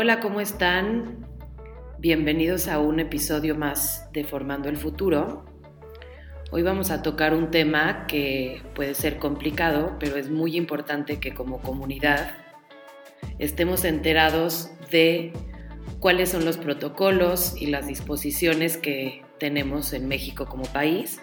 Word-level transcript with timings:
Hola, 0.00 0.20
¿cómo 0.20 0.40
están? 0.40 1.26
Bienvenidos 1.98 2.68
a 2.68 2.78
un 2.78 3.00
episodio 3.00 3.56
más 3.56 4.08
de 4.12 4.22
Formando 4.22 4.68
el 4.68 4.76
Futuro. 4.76 5.44
Hoy 6.52 6.62
vamos 6.62 6.92
a 6.92 7.02
tocar 7.02 7.34
un 7.34 7.50
tema 7.50 8.06
que 8.06 8.62
puede 8.76 8.94
ser 8.94 9.18
complicado, 9.18 9.96
pero 9.98 10.14
es 10.14 10.30
muy 10.30 10.56
importante 10.56 11.18
que 11.18 11.34
como 11.34 11.60
comunidad 11.60 12.30
estemos 13.40 13.84
enterados 13.84 14.70
de 14.92 15.32
cuáles 15.98 16.28
son 16.28 16.44
los 16.44 16.58
protocolos 16.58 17.60
y 17.60 17.66
las 17.66 17.88
disposiciones 17.88 18.76
que 18.76 19.24
tenemos 19.40 19.92
en 19.92 20.06
México 20.06 20.46
como 20.46 20.62
país 20.66 21.18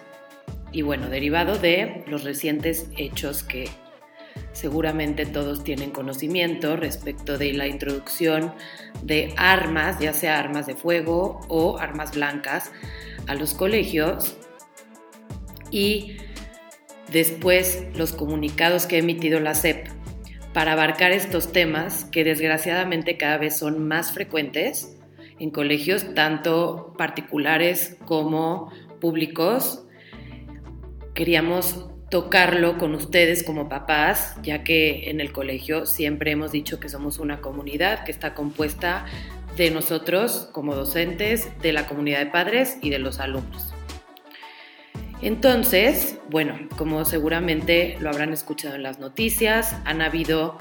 y 0.70 0.82
bueno, 0.82 1.08
derivado 1.08 1.56
de 1.56 2.04
los 2.08 2.24
recientes 2.24 2.90
hechos 2.98 3.42
que 3.42 3.70
seguramente 4.52 5.26
todos 5.26 5.64
tienen 5.64 5.90
conocimiento 5.90 6.76
respecto 6.76 7.38
de 7.38 7.52
la 7.52 7.66
introducción 7.66 8.52
de 9.02 9.34
armas, 9.36 9.98
ya 9.98 10.12
sea 10.12 10.38
armas 10.38 10.66
de 10.66 10.74
fuego 10.74 11.40
o 11.48 11.78
armas 11.78 12.12
blancas, 12.14 12.72
a 13.26 13.34
los 13.34 13.54
colegios 13.54 14.36
y 15.70 16.16
después 17.10 17.84
los 17.94 18.12
comunicados 18.12 18.86
que 18.86 18.96
ha 18.96 18.98
emitido 19.00 19.40
la 19.40 19.54
SEP 19.54 19.88
para 20.52 20.72
abarcar 20.72 21.12
estos 21.12 21.52
temas 21.52 22.04
que 22.04 22.24
desgraciadamente 22.24 23.18
cada 23.18 23.36
vez 23.36 23.58
son 23.58 23.86
más 23.86 24.12
frecuentes 24.12 24.96
en 25.38 25.50
colegios, 25.50 26.14
tanto 26.14 26.94
particulares 26.96 27.96
como 28.06 28.72
públicos. 29.00 29.84
Queríamos 31.14 31.90
tocarlo 32.10 32.78
con 32.78 32.94
ustedes 32.94 33.42
como 33.42 33.68
papás, 33.68 34.36
ya 34.42 34.62
que 34.62 35.10
en 35.10 35.20
el 35.20 35.32
colegio 35.32 35.86
siempre 35.86 36.30
hemos 36.30 36.52
dicho 36.52 36.78
que 36.78 36.88
somos 36.88 37.18
una 37.18 37.40
comunidad 37.40 38.04
que 38.04 38.12
está 38.12 38.34
compuesta 38.34 39.06
de 39.56 39.70
nosotros 39.70 40.48
como 40.52 40.74
docentes, 40.74 41.48
de 41.62 41.72
la 41.72 41.86
comunidad 41.86 42.20
de 42.20 42.26
padres 42.26 42.78
y 42.82 42.90
de 42.90 42.98
los 42.98 43.18
alumnos. 43.18 43.74
Entonces, 45.22 46.18
bueno, 46.30 46.58
como 46.76 47.04
seguramente 47.04 47.96
lo 48.00 48.10
habrán 48.10 48.32
escuchado 48.32 48.74
en 48.74 48.82
las 48.82 48.98
noticias, 48.98 49.74
han 49.86 50.02
habido, 50.02 50.58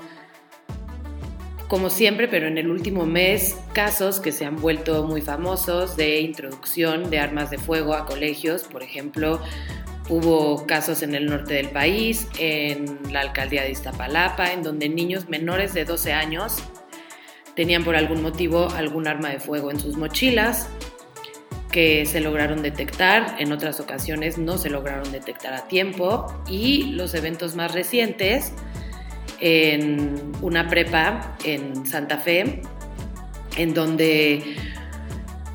como 1.68 1.90
siempre, 1.90 2.30
pero 2.30 2.48
en 2.48 2.58
el 2.58 2.70
último 2.70 3.06
mes, 3.06 3.58
casos 3.74 4.22
que 4.22 4.32
se 4.32 4.46
han 4.46 4.56
vuelto 4.56 5.04
muy 5.04 5.22
famosos 5.22 5.98
de 5.98 6.22
introducción 6.22 7.10
de 7.10 7.20
armas 7.20 7.52
de 7.52 7.58
fuego 7.58 7.94
a 7.94 8.06
colegios, 8.06 8.64
por 8.64 8.82
ejemplo, 8.82 9.42
Hubo 10.08 10.68
casos 10.68 11.02
en 11.02 11.16
el 11.16 11.26
norte 11.26 11.56
del 11.56 11.70
país, 11.70 12.28
en 12.38 13.00
la 13.12 13.22
alcaldía 13.22 13.64
de 13.64 13.72
Iztapalapa, 13.72 14.52
en 14.52 14.62
donde 14.62 14.88
niños 14.88 15.30
menores 15.30 15.74
de 15.74 15.86
12 15.86 16.14
años 16.14 16.58
tenían 17.56 17.84
por 17.84 17.96
algún 17.96 18.22
motivo 18.22 18.70
algún 18.70 19.08
arma 19.08 19.30
de 19.30 19.40
fuego 19.40 19.72
en 19.72 19.80
sus 19.80 19.98
mochilas 19.98 20.70
que 21.72 22.06
se 22.06 22.22
lograron 22.22 22.62
detectar, 22.62 23.36
en 23.38 23.52
otras 23.52 23.82
ocasiones 23.82 24.38
no 24.38 24.58
se 24.58 24.70
lograron 24.70 25.12
detectar 25.12 25.54
a 25.54 25.68
tiempo 25.68 26.28
y 26.48 26.92
los 26.94 27.14
eventos 27.16 27.56
más 27.56 27.74
recientes 27.74 28.54
en 29.42 30.32
una 30.42 30.70
prepa 30.70 31.36
en 31.44 31.86
Santa 31.86 32.18
Fe, 32.18 32.62
en 33.58 33.74
donde 33.74 34.56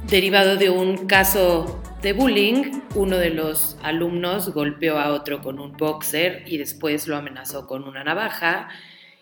derivado 0.09 0.56
de 0.56 0.69
un 0.69 1.06
caso 1.06 1.81
de 2.03 2.15
bullying, 2.15 2.81
uno 2.95 3.19
de 3.19 3.31
los 3.31 3.77
alumnos 3.83 4.55
golpeó 4.55 4.98
a 4.98 5.12
otro 5.12 5.43
con 5.43 5.59
un 5.59 5.77
boxer 5.77 6.45
y 6.47 6.56
después 6.56 7.06
lo 7.06 7.17
amenazó 7.17 7.67
con 7.67 7.84
una 7.84 8.03
navaja 8.03 8.69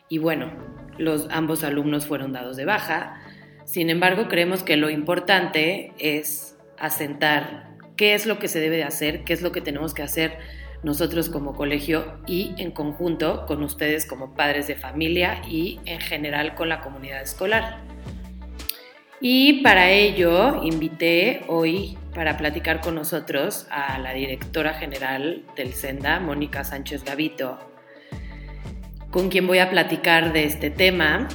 y 0.08 0.18
bueno, 0.18 0.52
los 0.96 1.28
ambos 1.30 1.64
alumnos 1.64 2.06
fueron 2.06 2.32
dados 2.32 2.56
de 2.56 2.64
baja. 2.64 3.20
Sin 3.64 3.90
embargo, 3.90 4.28
creemos 4.28 4.62
que 4.62 4.76
lo 4.76 4.90
importante 4.90 5.92
es 5.98 6.56
asentar 6.78 7.76
qué 7.96 8.14
es 8.14 8.26
lo 8.26 8.38
que 8.38 8.48
se 8.48 8.60
debe 8.60 8.76
de 8.76 8.84
hacer, 8.84 9.24
qué 9.24 9.32
es 9.32 9.42
lo 9.42 9.50
que 9.50 9.60
tenemos 9.60 9.92
que 9.92 10.02
hacer 10.02 10.38
nosotros 10.84 11.28
como 11.28 11.54
colegio 11.54 12.20
y 12.28 12.54
en 12.58 12.70
conjunto 12.70 13.44
con 13.46 13.64
ustedes 13.64 14.06
como 14.06 14.34
padres 14.34 14.68
de 14.68 14.76
familia 14.76 15.42
y 15.48 15.80
en 15.84 16.00
general 16.00 16.54
con 16.54 16.68
la 16.68 16.80
comunidad 16.80 17.22
escolar. 17.22 17.80
Y 19.20 19.62
para 19.62 19.90
ello 19.90 20.62
invité 20.62 21.42
hoy 21.48 21.98
para 22.18 22.36
platicar 22.36 22.80
con 22.80 22.96
nosotros 22.96 23.68
a 23.70 23.96
la 24.00 24.12
directora 24.12 24.74
general 24.74 25.44
del 25.54 25.72
Senda, 25.72 26.18
Mónica 26.18 26.64
Sánchez 26.64 27.04
Gavito, 27.04 27.60
con 29.12 29.28
quien 29.28 29.46
voy 29.46 29.60
a 29.60 29.70
platicar 29.70 30.32
de 30.32 30.42
este 30.42 30.68
tema. 30.68 31.28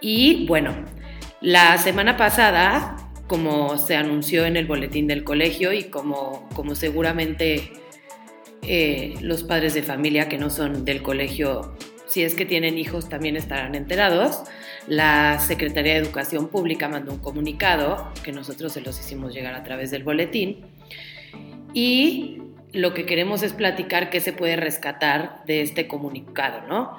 Y 0.00 0.46
bueno, 0.46 0.84
la 1.40 1.76
semana 1.78 2.16
pasada, 2.16 3.10
como 3.26 3.76
se 3.76 3.96
anunció 3.96 4.44
en 4.46 4.56
el 4.56 4.66
boletín 4.66 5.08
del 5.08 5.24
colegio 5.24 5.72
y 5.72 5.90
como, 5.90 6.48
como 6.54 6.76
seguramente 6.76 7.72
eh, 8.62 9.14
los 9.20 9.42
padres 9.42 9.74
de 9.74 9.82
familia 9.82 10.28
que 10.28 10.38
no 10.38 10.48
son 10.48 10.84
del 10.84 11.02
colegio, 11.02 11.76
si 12.08 12.22
es 12.22 12.34
que 12.34 12.44
tienen 12.44 12.78
hijos, 12.78 13.08
también 13.08 13.36
estarán 13.36 13.74
enterados, 13.74 14.42
la 14.86 15.38
Secretaría 15.40 15.92
de 15.92 15.98
Educación 15.98 16.48
Pública 16.48 16.88
mandó 16.88 17.12
un 17.12 17.18
comunicado 17.18 18.10
que 18.22 18.32
nosotros 18.32 18.72
se 18.72 18.80
los 18.80 18.98
hicimos 18.98 19.34
llegar 19.34 19.54
a 19.54 19.62
través 19.62 19.90
del 19.90 20.02
boletín 20.02 20.64
y 21.74 22.38
lo 22.72 22.94
que 22.94 23.06
queremos 23.06 23.42
es 23.42 23.52
platicar 23.52 24.10
qué 24.10 24.20
se 24.20 24.32
puede 24.32 24.56
rescatar 24.56 25.42
de 25.46 25.62
este 25.62 25.86
comunicado, 25.86 26.66
¿no? 26.66 26.96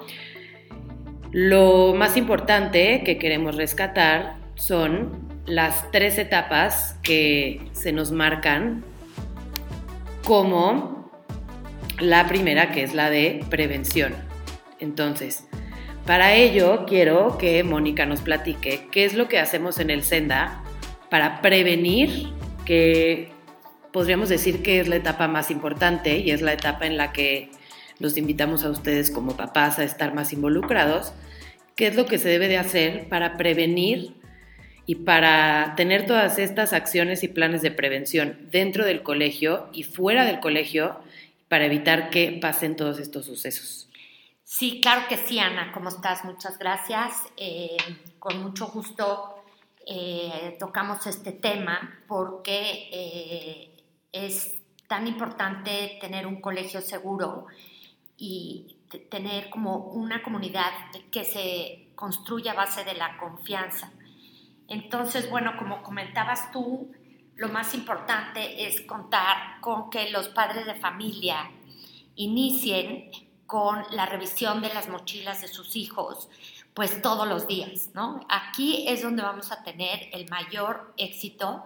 Lo 1.32 1.94
más 1.94 2.16
importante 2.16 3.02
que 3.04 3.18
queremos 3.18 3.56
rescatar 3.56 4.36
son 4.54 5.28
las 5.46 5.90
tres 5.90 6.18
etapas 6.18 6.96
que 7.02 7.60
se 7.72 7.92
nos 7.92 8.12
marcan 8.12 8.84
como 10.24 11.10
la 11.98 12.26
primera, 12.26 12.72
que 12.72 12.82
es 12.82 12.94
la 12.94 13.10
de 13.10 13.44
prevención. 13.48 14.29
Entonces, 14.80 15.44
para 16.06 16.34
ello, 16.34 16.86
quiero 16.86 17.38
que 17.38 17.62
Mónica 17.62 18.06
nos 18.06 18.20
platique 18.20 18.88
qué 18.90 19.04
es 19.04 19.14
lo 19.14 19.28
que 19.28 19.38
hacemos 19.38 19.78
en 19.78 19.90
el 19.90 20.02
Senda 20.02 20.62
para 21.10 21.42
prevenir, 21.42 22.28
que 22.64 23.30
podríamos 23.92 24.28
decir 24.28 24.62
que 24.62 24.80
es 24.80 24.88
la 24.88 24.96
etapa 24.96 25.28
más 25.28 25.50
importante 25.50 26.18
y 26.18 26.30
es 26.30 26.42
la 26.42 26.52
etapa 26.52 26.86
en 26.86 26.96
la 26.96 27.12
que 27.12 27.50
los 27.98 28.16
invitamos 28.16 28.64
a 28.64 28.70
ustedes 28.70 29.10
como 29.10 29.36
papás 29.36 29.78
a 29.78 29.84
estar 29.84 30.14
más 30.14 30.32
involucrados, 30.32 31.12
qué 31.76 31.86
es 31.86 31.96
lo 31.96 32.06
que 32.06 32.18
se 32.18 32.28
debe 32.28 32.48
de 32.48 32.58
hacer 32.58 33.08
para 33.08 33.36
prevenir 33.36 34.14
y 34.86 34.96
para 34.96 35.74
tener 35.76 36.06
todas 36.06 36.38
estas 36.38 36.72
acciones 36.72 37.22
y 37.22 37.28
planes 37.28 37.62
de 37.62 37.70
prevención 37.70 38.38
dentro 38.50 38.84
del 38.84 39.02
colegio 39.02 39.68
y 39.72 39.82
fuera 39.82 40.24
del 40.24 40.40
colegio 40.40 40.98
para 41.48 41.66
evitar 41.66 42.10
que 42.10 42.38
pasen 42.40 42.74
todos 42.76 42.98
estos 42.98 43.26
sucesos. 43.26 43.89
Sí, 44.52 44.80
claro 44.80 45.06
que 45.08 45.16
sí, 45.16 45.38
Ana. 45.38 45.70
¿Cómo 45.70 45.90
estás? 45.90 46.24
Muchas 46.24 46.58
gracias. 46.58 47.22
Eh, 47.36 47.76
con 48.18 48.42
mucho 48.42 48.66
gusto 48.66 49.44
eh, 49.86 50.56
tocamos 50.58 51.06
este 51.06 51.30
tema 51.30 52.00
porque 52.08 52.88
eh, 52.92 53.84
es 54.10 54.60
tan 54.88 55.06
importante 55.06 55.98
tener 56.00 56.26
un 56.26 56.40
colegio 56.40 56.80
seguro 56.80 57.46
y 58.16 58.76
tener 59.08 59.50
como 59.50 59.76
una 59.76 60.20
comunidad 60.20 60.72
que 61.12 61.22
se 61.22 61.92
construya 61.94 62.50
a 62.50 62.56
base 62.56 62.82
de 62.82 62.94
la 62.94 63.18
confianza. 63.18 63.92
Entonces, 64.66 65.30
bueno, 65.30 65.52
como 65.56 65.84
comentabas 65.84 66.50
tú, 66.50 66.90
lo 67.36 67.48
más 67.50 67.72
importante 67.72 68.66
es 68.66 68.80
contar 68.80 69.60
con 69.60 69.90
que 69.90 70.10
los 70.10 70.26
padres 70.28 70.66
de 70.66 70.74
familia 70.74 71.48
inicien 72.16 73.29
con 73.50 73.84
la 73.90 74.06
revisión 74.06 74.62
de 74.62 74.72
las 74.72 74.88
mochilas 74.88 75.40
de 75.40 75.48
sus 75.48 75.74
hijos, 75.74 76.28
pues 76.72 77.02
todos 77.02 77.26
los 77.26 77.48
días, 77.48 77.90
¿no? 77.94 78.24
Aquí 78.28 78.84
es 78.86 79.02
donde 79.02 79.24
vamos 79.24 79.50
a 79.50 79.64
tener 79.64 80.08
el 80.12 80.28
mayor 80.30 80.94
éxito 80.96 81.64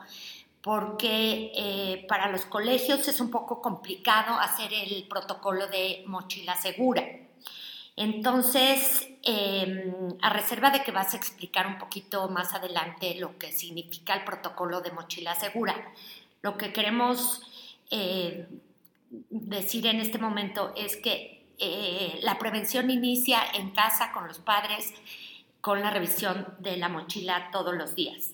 porque 0.62 1.52
eh, 1.54 2.06
para 2.08 2.30
los 2.30 2.46
colegios 2.46 3.06
es 3.06 3.20
un 3.20 3.30
poco 3.30 3.60
complicado 3.60 4.40
hacer 4.40 4.72
el 4.72 5.06
protocolo 5.06 5.66
de 5.66 6.04
mochila 6.06 6.56
segura. 6.56 7.04
Entonces, 7.96 9.06
em, 9.22 10.16
a 10.22 10.30
reserva 10.30 10.70
de 10.70 10.82
que 10.82 10.90
vas 10.90 11.12
a 11.12 11.18
explicar 11.18 11.66
un 11.66 11.76
poquito 11.76 12.30
más 12.30 12.54
adelante 12.54 13.14
lo 13.16 13.38
que 13.38 13.52
significa 13.52 14.14
el 14.14 14.24
protocolo 14.24 14.80
de 14.80 14.90
mochila 14.90 15.34
segura, 15.34 15.74
lo 16.40 16.56
que 16.56 16.72
queremos 16.72 17.42
eh, 17.90 18.46
decir 19.28 19.86
en 19.86 20.00
este 20.00 20.18
momento 20.18 20.72
es 20.76 20.96
que 20.96 21.33
eh, 21.58 22.18
la 22.22 22.38
prevención 22.38 22.90
inicia 22.90 23.40
en 23.54 23.70
casa 23.70 24.12
con 24.12 24.26
los 24.28 24.38
padres, 24.38 24.92
con 25.60 25.80
la 25.80 25.90
revisión 25.90 26.54
de 26.58 26.76
la 26.76 26.88
mochila 26.88 27.50
todos 27.50 27.74
los 27.74 27.94
días. 27.94 28.32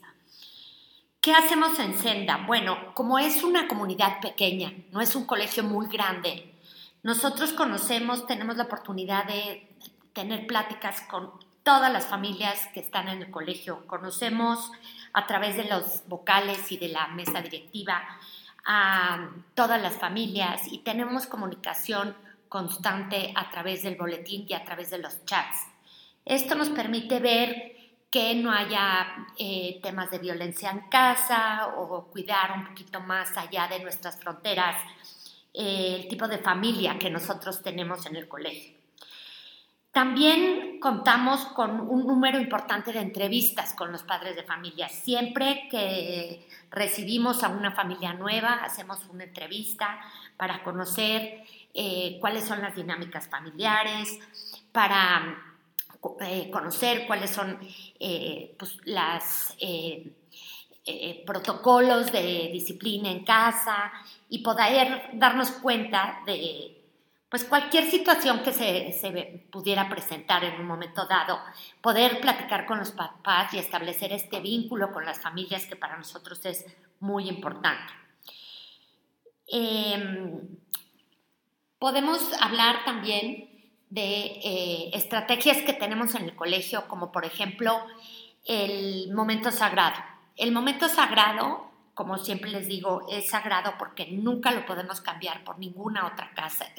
¿Qué 1.21 1.33
hacemos 1.33 1.79
en 1.79 1.99
Senda? 1.99 2.45
Bueno, 2.47 2.95
como 2.95 3.19
es 3.19 3.43
una 3.43 3.69
comunidad 3.69 4.21
pequeña, 4.21 4.73
no 4.91 5.01
es 5.01 5.15
un 5.15 5.27
colegio 5.27 5.63
muy 5.63 5.87
grande, 5.89 6.55
nosotros 7.03 7.53
conocemos, 7.53 8.27
tenemos 8.27 8.57
la 8.57 8.65
oportunidad 8.65 9.25
de 9.25 9.67
tener 10.13 10.47
pláticas 10.47 11.01
con 11.03 11.31
todas 11.63 11.91
las 11.91 12.07
familias 12.07 12.69
que 12.75 12.81
están 12.81 13.09
en 13.09 13.23
el 13.23 13.31
colegio. 13.31 13.87
Conocemos 13.87 14.71
a 15.15 15.27
través 15.27 15.57
de 15.57 15.65
los 15.65 16.07
vocales 16.09 16.71
y 16.73 16.77
de 16.77 16.89
la 16.89 17.09
mesa 17.09 17.41
directiva 17.41 18.03
a 18.67 19.31
todas 19.55 19.81
las 19.81 19.97
familias 19.97 20.71
y 20.71 20.79
tenemos 20.79 21.27
comunicación 21.27 22.15
constante 22.51 23.33
a 23.35 23.49
través 23.49 23.85
del 23.85 23.95
boletín 23.95 24.45
y 24.47 24.55
a 24.55 24.65
través 24.65 24.91
de 24.91 24.99
los 24.99 25.25
chats. 25.25 25.69
Esto 26.25 26.57
nos 26.57 26.69
permite 26.69 27.21
ver 27.21 27.77
que 28.11 28.35
no 28.35 28.51
haya 28.51 29.29
eh, 29.39 29.79
temas 29.83 30.11
de 30.11 30.19
violencia 30.19 30.71
en 30.71 30.81
casa 30.91 31.75
o 31.79 32.09
cuidar 32.11 32.59
un 32.59 32.67
poquito 32.67 33.01
más 33.01 33.37
allá 33.39 33.69
de 33.69 33.79
nuestras 33.79 34.19
fronteras 34.19 34.77
eh, 35.55 36.01
el 36.01 36.09
tipo 36.09 36.27
de 36.27 36.39
familia 36.39 36.99
que 36.99 37.09
nosotros 37.09 37.63
tenemos 37.63 38.05
en 38.07 38.17
el 38.17 38.27
colegio. 38.27 38.81
También 39.93 40.79
contamos 40.79 41.45
con 41.47 41.81
un 41.81 42.07
número 42.07 42.39
importante 42.39 42.93
de 42.93 43.01
entrevistas 43.01 43.75
con 43.75 43.91
los 43.91 44.05
padres 44.05 44.37
de 44.37 44.45
familia. 44.45 44.89
Siempre 44.89 45.67
que 45.69 46.47
recibimos 46.71 47.43
a 47.43 47.49
una 47.49 47.73
familia 47.73 48.13
nueva, 48.13 48.61
hacemos 48.63 49.05
una 49.07 49.25
entrevista 49.25 50.01
para 50.37 50.63
conocer 50.63 51.45
eh, 51.75 52.19
cuáles 52.21 52.45
son 52.45 52.61
las 52.61 52.75
dinámicas 52.75 53.29
familiares, 53.29 54.19
para 54.73 55.37
eh, 56.21 56.51
conocer 56.51 57.07
cuáles 57.07 57.31
son 57.31 57.59
eh, 57.99 58.55
pues, 58.59 58.79
los 58.85 59.57
protocolos 61.27 62.11
de 62.11 62.51
disciplina 62.53 63.11
en 63.11 63.25
casa 63.25 63.93
y 64.29 64.39
poder 64.39 65.11
darnos 65.15 65.51
cuenta 65.53 66.21
de 66.27 66.77
pues 67.31 67.45
cualquier 67.45 67.89
situación 67.89 68.43
que 68.43 68.53
se, 68.53 68.93
se, 68.93 69.47
pudiera 69.53 69.89
presentar 69.89 70.43
en 70.43 70.61
un 70.61 70.67
momento 70.67 71.07
dado, 71.07 71.39
poder 71.81 72.21
platicar 72.21 72.67
con 72.67 72.81
los 72.81 72.91
papás 72.91 73.55
y 73.55 73.59
establecer 73.59 74.13
este 74.13 74.41
vínculo 74.41 74.93
con 74.93 75.05
las 75.05 75.21
familias 75.21 75.65
que 75.67 75.77
para 75.77 75.97
nosotros 75.97 76.45
es 76.45 76.67
muy 76.99 77.29
importante. 77.29 77.93
Em, 79.47 80.41
podemos 81.81 82.21
hablar 82.41 82.85
también 82.85 83.51
de 83.89 84.27
eh, 84.45 84.91
estrategias 84.93 85.63
que 85.63 85.73
tenemos 85.73 86.15
en 86.15 86.27
el 86.27 86.37
colegio, 86.37 86.87
como 86.87 87.11
por 87.11 87.25
ejemplo 87.25 87.77
el 88.45 89.13
momento 89.13 89.51
sagrado. 89.51 89.97
El 90.37 90.53
momento 90.53 90.89
sagrado 90.89 91.71
como 92.01 92.17
siempre 92.17 92.51
les 92.51 92.67
digo, 92.67 93.07
es 93.11 93.29
sagrado 93.29 93.75
porque 93.79 94.11
nunca 94.11 94.53
lo 94.53 94.65
podemos 94.65 95.03
cambiar 95.03 95.45
por 95.45 95.59
ninguna 95.59 96.07
otra 96.07 96.31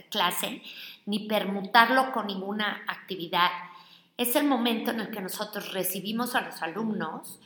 clase, 0.09 0.63
ni 1.05 1.27
permutarlo 1.27 2.11
con 2.11 2.25
ninguna 2.25 2.83
actividad. 2.87 3.51
Es 4.17 4.35
el 4.35 4.45
momento 4.47 4.89
en 4.89 4.99
el 4.99 5.11
que 5.11 5.21
nosotros 5.21 5.73
recibimos 5.73 6.33
a 6.33 6.41
los 6.41 6.63
alumnos 6.63 7.39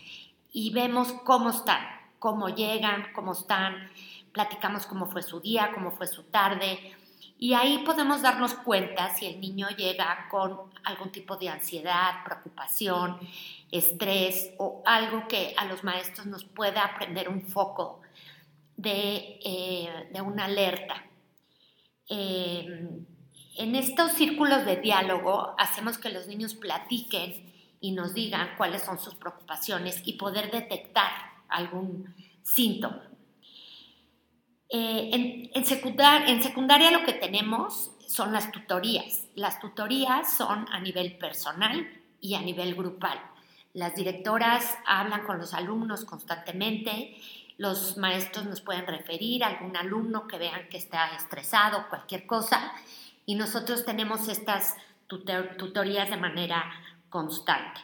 y 0.54 0.72
vemos 0.72 1.12
cómo 1.26 1.50
están, 1.50 1.86
cómo 2.18 2.48
llegan, 2.48 3.08
cómo 3.14 3.34
están, 3.34 3.90
platicamos 4.32 4.86
cómo 4.86 5.08
fue 5.08 5.22
su 5.22 5.42
día, 5.42 5.72
cómo 5.74 5.92
fue 5.92 6.08
su 6.08 6.24
tarde, 6.24 6.96
y 7.38 7.54
ahí 7.54 7.80
podemos 7.80 8.22
darnos 8.22 8.54
cuenta 8.54 9.14
si 9.14 9.26
el 9.26 9.42
niño 9.42 9.68
llega 9.70 10.28
con 10.30 10.72
algún 10.84 11.12
tipo 11.12 11.36
de 11.36 11.50
ansiedad, 11.50 12.24
preocupación, 12.24 13.20
estrés 13.72 14.52
o 14.58 14.82
algo 14.86 15.28
que 15.28 15.54
a 15.58 15.66
los 15.66 15.84
maestros 15.84 16.28
nos 16.28 16.46
pueda 16.46 16.96
prender 16.98 17.28
un 17.28 17.42
foco 17.42 18.02
de, 18.78 19.40
eh, 19.44 20.22
una 20.22 20.46
alerta. 20.46 21.04
Em, 22.08 23.06
en 23.58 23.76
estos 23.76 24.14
círculos 24.14 24.66
de 24.66 24.78
diálogo 24.78 25.56
hacemos 25.58 25.98
que 25.98 26.10
los 26.10 26.28
niños 26.28 26.54
platiquen 26.54 27.54
y 27.82 27.92
nos 27.92 28.14
digan 28.14 28.50
cuáles 28.58 28.84
son 28.84 28.98
sus 28.98 29.16
preocupaciones 29.16 30.02
y 30.06 30.14
poder 30.14 30.52
detectar 30.52 31.12
algún 31.50 32.16
síntoma. 32.44 33.15
Eh, 34.78 35.52
en, 35.54 35.66
secundaria 35.66 36.92
lo 36.92 37.06
que 37.06 37.14
tenemos 37.14 37.92
son 38.10 38.34
las 38.34 38.52
tutorías. 38.52 39.28
Las 39.34 39.62
tutorías 39.62 40.36
son 40.36 40.68
a 40.70 40.82
nivel 40.82 41.18
personal 41.18 41.88
y 42.20 42.36
a 42.36 42.42
nivel 42.42 42.76
grupal. 42.76 43.18
Las 43.72 43.96
directoras 43.96 44.78
hablan 44.86 45.26
con 45.26 45.38
los 45.38 45.54
alumnos 45.54 46.04
constantemente, 46.04 47.16
los 47.58 47.96
maestros 47.96 48.48
nos 48.48 48.60
pueden 48.60 48.86
referir 48.86 49.46
a 49.46 49.48
algún 49.48 49.78
alumno 49.78 50.28
que 50.28 50.38
vean 50.38 50.68
que 50.68 50.76
está 50.76 51.16
estresado, 51.16 51.88
cualquier 51.88 52.26
cosa, 52.26 52.74
y 53.26 53.36
nosotros 53.36 53.86
tenemos 53.86 54.28
estas 54.28 54.76
tutorías 55.08 56.10
de 56.10 56.18
manera 56.18 56.70
constante. 57.10 57.80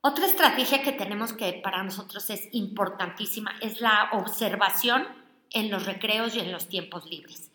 Otra 0.00 0.26
estrategia 0.26 0.82
que 0.82 0.92
tenemos 0.92 1.34
que 1.34 1.52
para 1.62 1.84
nosotros 1.84 2.30
es 2.30 2.48
importantísima 2.50 3.52
es 3.60 3.80
la 3.80 4.08
observación 4.14 5.19
en 5.50 5.70
los 5.70 5.86
recreos 5.86 6.34
y 6.34 6.40
en 6.40 6.52
los 6.52 6.68
tiempos 6.68 7.08
libres. 7.10 7.50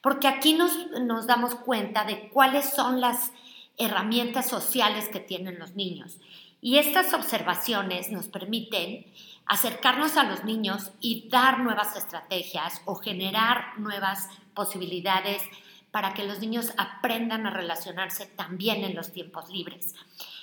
Porque 0.00 0.28
aquí 0.28 0.54
nos, 0.54 0.72
nos 1.00 1.26
damos 1.26 1.54
cuenta 1.54 2.04
de 2.04 2.28
cuáles 2.28 2.70
son 2.70 3.00
las 3.00 3.32
herramientas 3.78 4.48
sociales 4.48 5.08
que 5.08 5.20
tienen 5.20 5.58
los 5.58 5.74
niños. 5.74 6.18
Y 6.60 6.78
estas 6.78 7.12
observaciones 7.12 8.10
nos 8.10 8.28
permiten 8.28 9.06
acercarnos 9.46 10.16
a 10.16 10.24
los 10.24 10.44
niños 10.44 10.90
y 11.00 11.28
dar 11.28 11.60
nuevas 11.60 11.96
estrategias 11.96 12.82
o 12.84 12.96
generar 12.96 13.78
nuevas 13.78 14.28
posibilidades 14.54 15.42
para 15.90 16.12
que 16.12 16.24
los 16.24 16.40
niños 16.40 16.72
aprendan 16.76 17.46
a 17.46 17.50
relacionarse 17.50 18.26
también 18.26 18.84
en 18.84 18.94
los 18.94 19.12
tiempos 19.12 19.48
libres. 19.50 19.94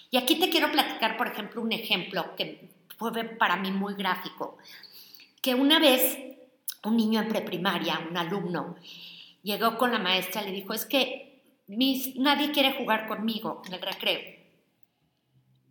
Y 0.09 0.17
aquí 0.17 0.35
te 0.35 0.49
quiero 0.49 0.71
platicar, 0.71 1.17
por 1.17 1.27
ejemplo, 1.27 1.61
un 1.61 1.71
ejemplo 1.71 2.35
que 2.35 2.69
fue 2.97 3.11
para 3.23 3.57
mí 3.57 3.71
muy 3.71 3.95
gráfico, 3.95 4.57
que 5.41 5.55
una 5.55 5.79
vez 5.79 6.32
un 6.83 6.97
niño 6.97 7.21
en 7.21 7.29
preprimaria, 7.29 8.01
un 8.09 8.17
alumno, 8.17 8.75
llegó 9.41 9.77
con 9.77 9.91
la 9.91 9.99
maestra 9.99 10.41
y 10.41 10.45
le 10.45 10.51
dijo, 10.51 10.73
es 10.73 10.85
que 10.85 11.41
nadie 11.67 12.51
quiere 12.51 12.73
jugar 12.73 13.07
conmigo 13.07 13.61
en 13.65 13.73
el 13.73 13.81
recreo. 13.81 14.21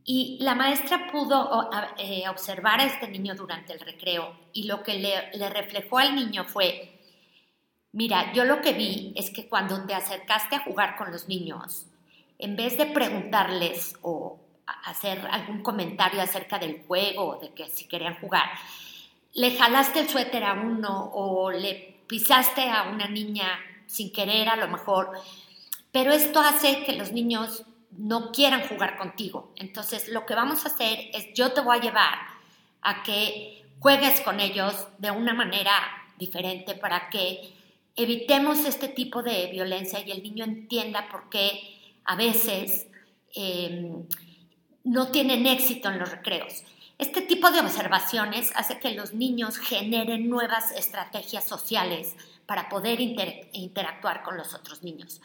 Y 0.04 0.38
la 0.40 0.54
maestra 0.54 1.10
pudo 1.12 1.70
eh, 1.96 2.28
observar 2.28 2.80
a 2.80 2.86
este 2.86 3.06
niño 3.08 3.34
durante 3.34 3.72
el 3.72 3.80
recreo 3.80 4.36
y 4.52 4.64
lo 4.64 4.82
que 4.82 4.94
le, 4.94 5.30
le 5.36 5.48
reflejó 5.48 5.98
al 5.98 6.16
niño 6.16 6.44
fue, 6.44 6.98
mira, 7.92 8.32
yo 8.32 8.44
lo 8.44 8.60
que 8.60 8.72
vi 8.72 9.12
es 9.14 9.30
que 9.30 9.48
cuando 9.48 9.86
te 9.86 9.94
acercaste 9.94 10.56
a 10.56 10.64
jugar 10.64 10.96
con 10.96 11.12
los 11.12 11.28
niños, 11.28 11.86
en 12.38 12.56
vez 12.56 12.76
de 12.76 12.86
preguntarles 12.86 13.94
o 14.02 14.40
hacer 14.84 15.20
algún 15.30 15.62
comentario 15.62 16.20
acerca 16.20 16.58
del 16.58 16.82
juego 16.82 17.38
de 17.40 17.52
que 17.52 17.68
si 17.68 17.86
querían 17.86 18.18
jugar, 18.18 18.50
le 19.34 19.56
jalaste 19.56 20.00
el 20.00 20.08
suéter 20.08 20.44
a 20.44 20.54
uno 20.54 21.10
o 21.14 21.50
le 21.50 22.02
pisaste 22.06 22.68
a 22.68 22.84
una 22.84 23.08
niña 23.08 23.46
sin 23.86 24.12
querer 24.12 24.48
a 24.48 24.56
lo 24.56 24.68
mejor, 24.68 25.12
pero 25.90 26.12
esto 26.12 26.40
hace 26.40 26.84
que 26.84 26.94
los 26.94 27.12
niños 27.12 27.64
no 27.90 28.32
quieran 28.32 28.66
jugar 28.68 28.96
contigo. 28.96 29.52
Entonces 29.56 30.08
lo 30.08 30.24
que 30.26 30.34
vamos 30.34 30.64
a 30.64 30.68
hacer 30.68 31.10
es 31.12 31.32
yo 31.34 31.52
te 31.52 31.60
voy 31.60 31.78
a 31.78 31.80
llevar 31.80 32.18
a 32.80 33.02
que 33.02 33.64
juegues 33.78 34.20
con 34.20 34.40
ellos 34.40 34.88
de 34.98 35.10
una 35.10 35.34
manera 35.34 35.72
diferente 36.18 36.74
para 36.74 37.10
que 37.10 37.52
evitemos 37.96 38.64
este 38.64 38.88
tipo 38.88 39.22
de 39.22 39.48
violencia 39.48 40.00
y 40.00 40.10
el 40.10 40.22
niño 40.22 40.44
entienda 40.44 41.08
por 41.10 41.28
qué 41.28 41.78
a 42.04 42.16
veces 42.16 42.86
em, 43.34 44.04
no 44.84 45.08
tienen 45.08 45.46
éxito 45.46 45.90
en 45.90 45.98
los 45.98 46.10
recreos. 46.10 46.64
Este 47.02 47.20
tipo 47.20 47.50
de 47.50 47.58
observaciones 47.58 48.52
hace 48.54 48.78
que 48.78 48.94
los 48.94 49.12
niños 49.12 49.58
generen 49.58 50.30
nuevas 50.30 50.70
estrategias 50.70 51.42
sociales 51.44 52.14
para 52.46 52.68
poder 52.68 53.00
interactuar 53.00 54.22
con 54.22 54.36
los 54.36 54.54
otros 54.54 54.84
niños. 54.84 55.20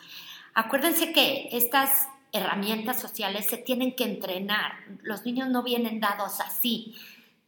Acuérdense 0.56 1.14
que 1.14 1.50
estas 1.52 2.08
herramientas 2.32 3.00
sociales 3.00 3.46
se 3.46 3.58
tienen 3.58 3.96
que 3.96 4.06
entrenar. 4.06 4.72
Los 5.04 5.24
niños 5.24 5.50
no 5.50 5.62
vienen 5.62 6.00
dados 6.00 6.40
así. 6.40 6.96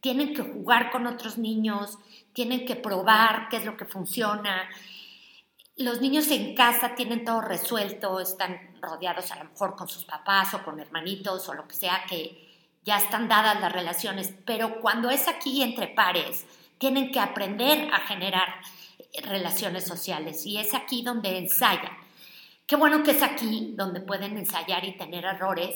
Tienen 0.00 0.32
que 0.32 0.42
jugar 0.42 0.92
con 0.92 1.08
otros 1.08 1.36
niños, 1.36 1.98
tienen 2.32 2.66
que 2.66 2.76
probar 2.76 3.48
qué 3.48 3.56
es 3.56 3.64
lo 3.64 3.76
que 3.76 3.84
funciona 3.84 4.68
los 5.76 6.02
niños 6.02 6.30
en 6.30 6.54
casa 6.54 6.94
tienen 6.94 7.24
todo 7.24 7.40
resuelto, 7.40 8.20
están 8.20 8.76
rodeados 8.82 9.30
a 9.32 9.36
lo 9.36 9.44
mejor 9.50 9.76
con 9.76 9.88
sus 9.88 10.04
papás 10.04 10.52
o 10.52 10.62
con 10.62 10.78
hermanitos 10.78 11.48
o 11.48 11.54
lo 11.54 11.66
que 11.66 11.74
sea, 11.74 12.04
que 12.06 12.49
ya 12.84 12.98
están 12.98 13.28
dadas 13.28 13.60
las 13.60 13.72
relaciones, 13.72 14.34
pero 14.44 14.80
cuando 14.80 15.10
es 15.10 15.28
aquí 15.28 15.62
entre 15.62 15.88
pares, 15.88 16.46
tienen 16.78 17.12
que 17.12 17.20
aprender 17.20 17.92
a 17.92 18.00
generar 18.00 18.48
relaciones 19.24 19.84
sociales 19.84 20.46
y 20.46 20.58
es 20.58 20.74
aquí 20.74 21.02
donde 21.02 21.36
ensayan. 21.38 21.92
Qué 22.66 22.76
bueno 22.76 23.02
que 23.02 23.10
es 23.10 23.22
aquí 23.22 23.74
donde 23.76 24.00
pueden 24.00 24.38
ensayar 24.38 24.84
y 24.84 24.96
tener 24.96 25.24
errores, 25.24 25.74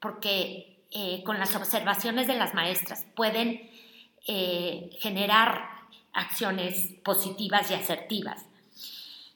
porque 0.00 0.78
eh, 0.92 1.22
con 1.24 1.38
las 1.38 1.54
observaciones 1.56 2.26
de 2.26 2.36
las 2.36 2.54
maestras 2.54 3.04
pueden 3.14 3.70
eh, 4.26 4.90
generar 5.00 5.68
acciones 6.12 6.94
positivas 7.04 7.70
y 7.70 7.74
asertivas. 7.74 8.46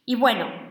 Y 0.06 0.14
bueno, 0.14 0.69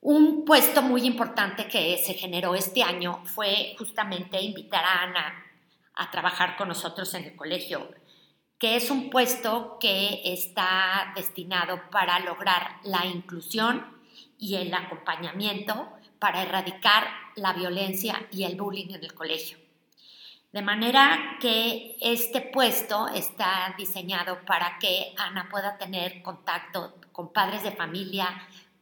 Un 0.00 0.44
puesto 0.44 0.80
muy 0.80 1.02
importante 1.02 1.66
que 1.66 1.98
se 1.98 2.14
generó 2.14 2.54
este 2.54 2.84
año 2.84 3.20
fue 3.24 3.74
justamente 3.78 4.40
invitar 4.40 4.84
a 4.84 5.02
Ana 5.02 5.44
a 5.94 6.10
trabajar 6.12 6.56
con 6.56 6.68
nosotros 6.68 7.12
en 7.14 7.24
el 7.24 7.36
colegio, 7.36 7.90
que 8.58 8.76
es 8.76 8.90
un 8.90 9.10
puesto 9.10 9.76
que 9.80 10.20
está 10.24 11.12
destinado 11.16 11.82
para 11.90 12.20
lograr 12.20 12.76
la 12.84 13.06
inclusión 13.06 13.84
y 14.38 14.54
el 14.54 14.72
acompañamiento 14.72 15.90
para 16.20 16.42
erradicar 16.42 17.08
la 17.34 17.52
violencia 17.52 18.28
y 18.30 18.44
el 18.44 18.56
bullying 18.56 18.94
en 18.94 19.02
el 19.02 19.14
colegio. 19.14 19.58
De 20.52 20.62
manera 20.62 21.36
que 21.40 21.96
este 22.00 22.40
puesto 22.40 23.08
está 23.08 23.74
diseñado 23.76 24.44
para 24.46 24.78
que 24.78 25.12
Ana 25.18 25.48
pueda 25.50 25.76
tener 25.76 26.22
contacto 26.22 26.94
con 27.12 27.32
padres 27.32 27.64
de 27.64 27.72
familia, 27.72 28.28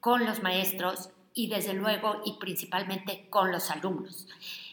con 0.06 0.24
los 0.24 0.40
maestros 0.40 1.08
y 1.34 1.48
desde 1.48 1.74
luego 1.74 2.22
y 2.24 2.34
principalmente 2.34 3.26
con 3.28 3.50
los 3.50 3.72
alumnos. 3.72 4.28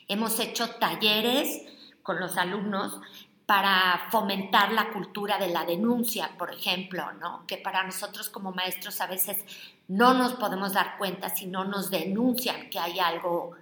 Hemos 0.07 0.39
hecho 0.39 0.69
talleres 0.75 1.63
con 2.03 2.19
los 2.19 2.37
alumnos 2.37 2.99
para 3.47 4.09
fomentar 4.11 4.71
la 4.71 4.93
cultura 4.93 5.39
de 5.39 5.47
la 5.47 5.65
denuncia, 5.65 6.29
por 6.37 6.53
ejemplo, 6.53 7.13
¿no? 7.13 7.47
que 7.47 7.57
para 7.57 7.83
nosotros 7.83 8.29
como 8.29 8.51
maestros 8.51 9.01
a 9.01 9.07
veces 9.07 9.43
no 9.87 10.13
nos 10.13 10.33
podemos 10.33 10.73
dar 10.73 10.99
cuenta 10.99 11.29
si 11.29 11.47
no 11.47 11.65
nos 11.65 11.89
denuncian 11.89 12.69
que 12.69 12.77
hay 12.77 12.99
algo 12.99 13.55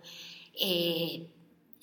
eh, 0.59 1.25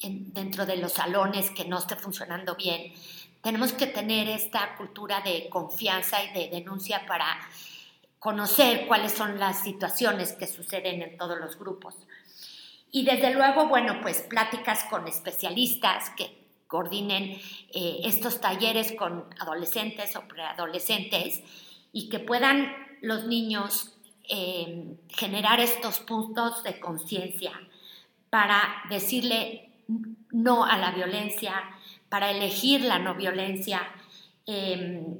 dentro 0.02 0.66
de 0.66 0.76
los 0.76 0.92
salones 0.92 1.50
que 1.52 1.64
no 1.64 1.78
esté 1.78 1.96
funcionando 1.96 2.56
bien. 2.56 2.92
Tenemos 3.40 3.72
que 3.72 3.86
tener 3.86 4.28
esta 4.28 4.76
cultura 4.76 5.22
de 5.22 5.48
confianza 5.48 6.22
y 6.22 6.34
de 6.34 6.50
denuncia 6.50 7.06
para 7.06 7.38
conocer 8.18 8.86
cuáles 8.86 9.12
son 9.12 9.38
las 9.38 9.62
situaciones 9.62 10.32
que 10.32 10.46
suceden 10.46 11.02
en 11.02 11.16
todos 11.16 11.38
los 11.38 11.58
grupos. 11.58 11.94
Y 12.90 13.04
desde 13.04 13.34
luego, 13.34 13.68
bueno, 13.68 14.00
pues 14.00 14.22
pláticas 14.22 14.84
con 14.84 15.06
especialistas 15.06 16.10
que 16.10 16.38
coordinen 16.66 17.38
eh, 17.72 18.00
estos 18.04 18.40
talleres 18.40 18.92
con 18.92 19.24
adolescentes 19.40 20.16
o 20.16 20.28
preadolescentes 20.28 21.42
y 21.92 22.08
que 22.08 22.18
puedan 22.18 22.72
los 23.00 23.26
niños 23.26 23.94
eh, 24.28 24.96
generar 25.08 25.60
estos 25.60 26.00
puntos 26.00 26.62
de 26.62 26.78
conciencia 26.78 27.52
para 28.30 28.82
decirle 28.90 29.70
no 30.30 30.64
a 30.64 30.76
la 30.76 30.90
violencia, 30.90 31.54
para 32.10 32.30
elegir 32.30 32.82
la 32.82 32.98
no 32.98 33.14
violencia, 33.14 33.80
em, 34.46 35.18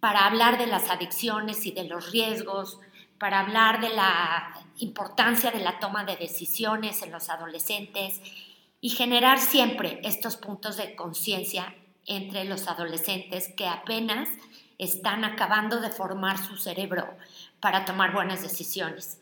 para 0.00 0.26
hablar 0.26 0.58
de 0.58 0.66
las 0.66 0.90
adicciones 0.90 1.66
y 1.66 1.72
de 1.72 1.84
los 1.84 2.12
riesgos, 2.12 2.78
para 3.18 3.40
hablar 3.40 3.80
de 3.80 3.90
la 3.90 4.54
importancia 4.78 5.50
de 5.50 5.60
la 5.60 5.80
toma 5.80 6.04
de 6.04 6.16
decisiones 6.16 7.02
en 7.02 7.10
los 7.10 7.30
adolescentes 7.30 8.20
y 8.80 8.90
generar 8.90 9.40
siempre 9.40 10.00
estos 10.04 10.36
puntos 10.36 10.76
de 10.76 10.94
conciencia 10.94 11.74
entre 12.06 12.44
los 12.44 12.68
adolescentes 12.68 13.52
que 13.56 13.66
apenas 13.66 14.28
están 14.78 15.24
acabando 15.24 15.80
de 15.80 15.90
formar 15.90 16.38
su 16.38 16.56
cerebro 16.56 17.08
para 17.60 17.84
tomar 17.84 18.12
buenas 18.12 18.42
decisiones. 18.42 19.20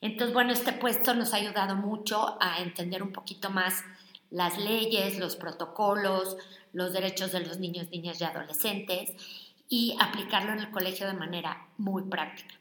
Entonces, 0.00 0.32
bueno, 0.32 0.52
este 0.52 0.72
puesto 0.72 1.12
nos 1.12 1.34
ha 1.34 1.36
ayudado 1.36 1.76
mucho 1.76 2.38
a 2.40 2.60
entender 2.62 3.02
un 3.02 3.12
poquito 3.12 3.50
más 3.50 3.84
las 4.30 4.56
leyes, 4.58 5.18
los 5.18 5.36
protocolos, 5.36 6.36
los 6.72 6.92
derechos 6.92 7.32
de 7.32 7.40
los 7.40 7.58
niños, 7.58 7.88
niñas 7.90 8.20
y 8.20 8.24
adolescentes 8.24 9.14
y 9.68 9.96
aplicarlo 10.00 10.52
en 10.52 10.60
el 10.60 10.70
colegio 10.70 11.06
de 11.06 11.14
manera 11.14 11.66
muy 11.76 12.02
práctica. 12.04 12.54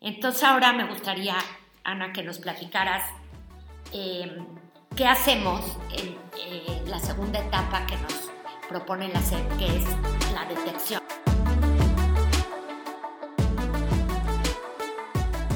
Entonces 0.00 0.42
ahora 0.42 0.72
me 0.72 0.84
gustaría, 0.86 1.36
Ana, 1.84 2.12
que 2.12 2.22
nos 2.22 2.38
platicaras 2.38 3.04
eh, 3.92 4.36
qué 4.96 5.06
hacemos 5.06 5.78
en 5.96 6.90
la 6.90 6.98
segunda 6.98 7.38
etapa 7.38 7.86
que 7.86 7.96
nos 7.96 8.30
propone 8.68 9.08
la 9.08 9.20
SEP, 9.20 9.58
que 9.58 9.66
es 9.66 9.84
la 10.34 10.44
detección. 10.46 11.02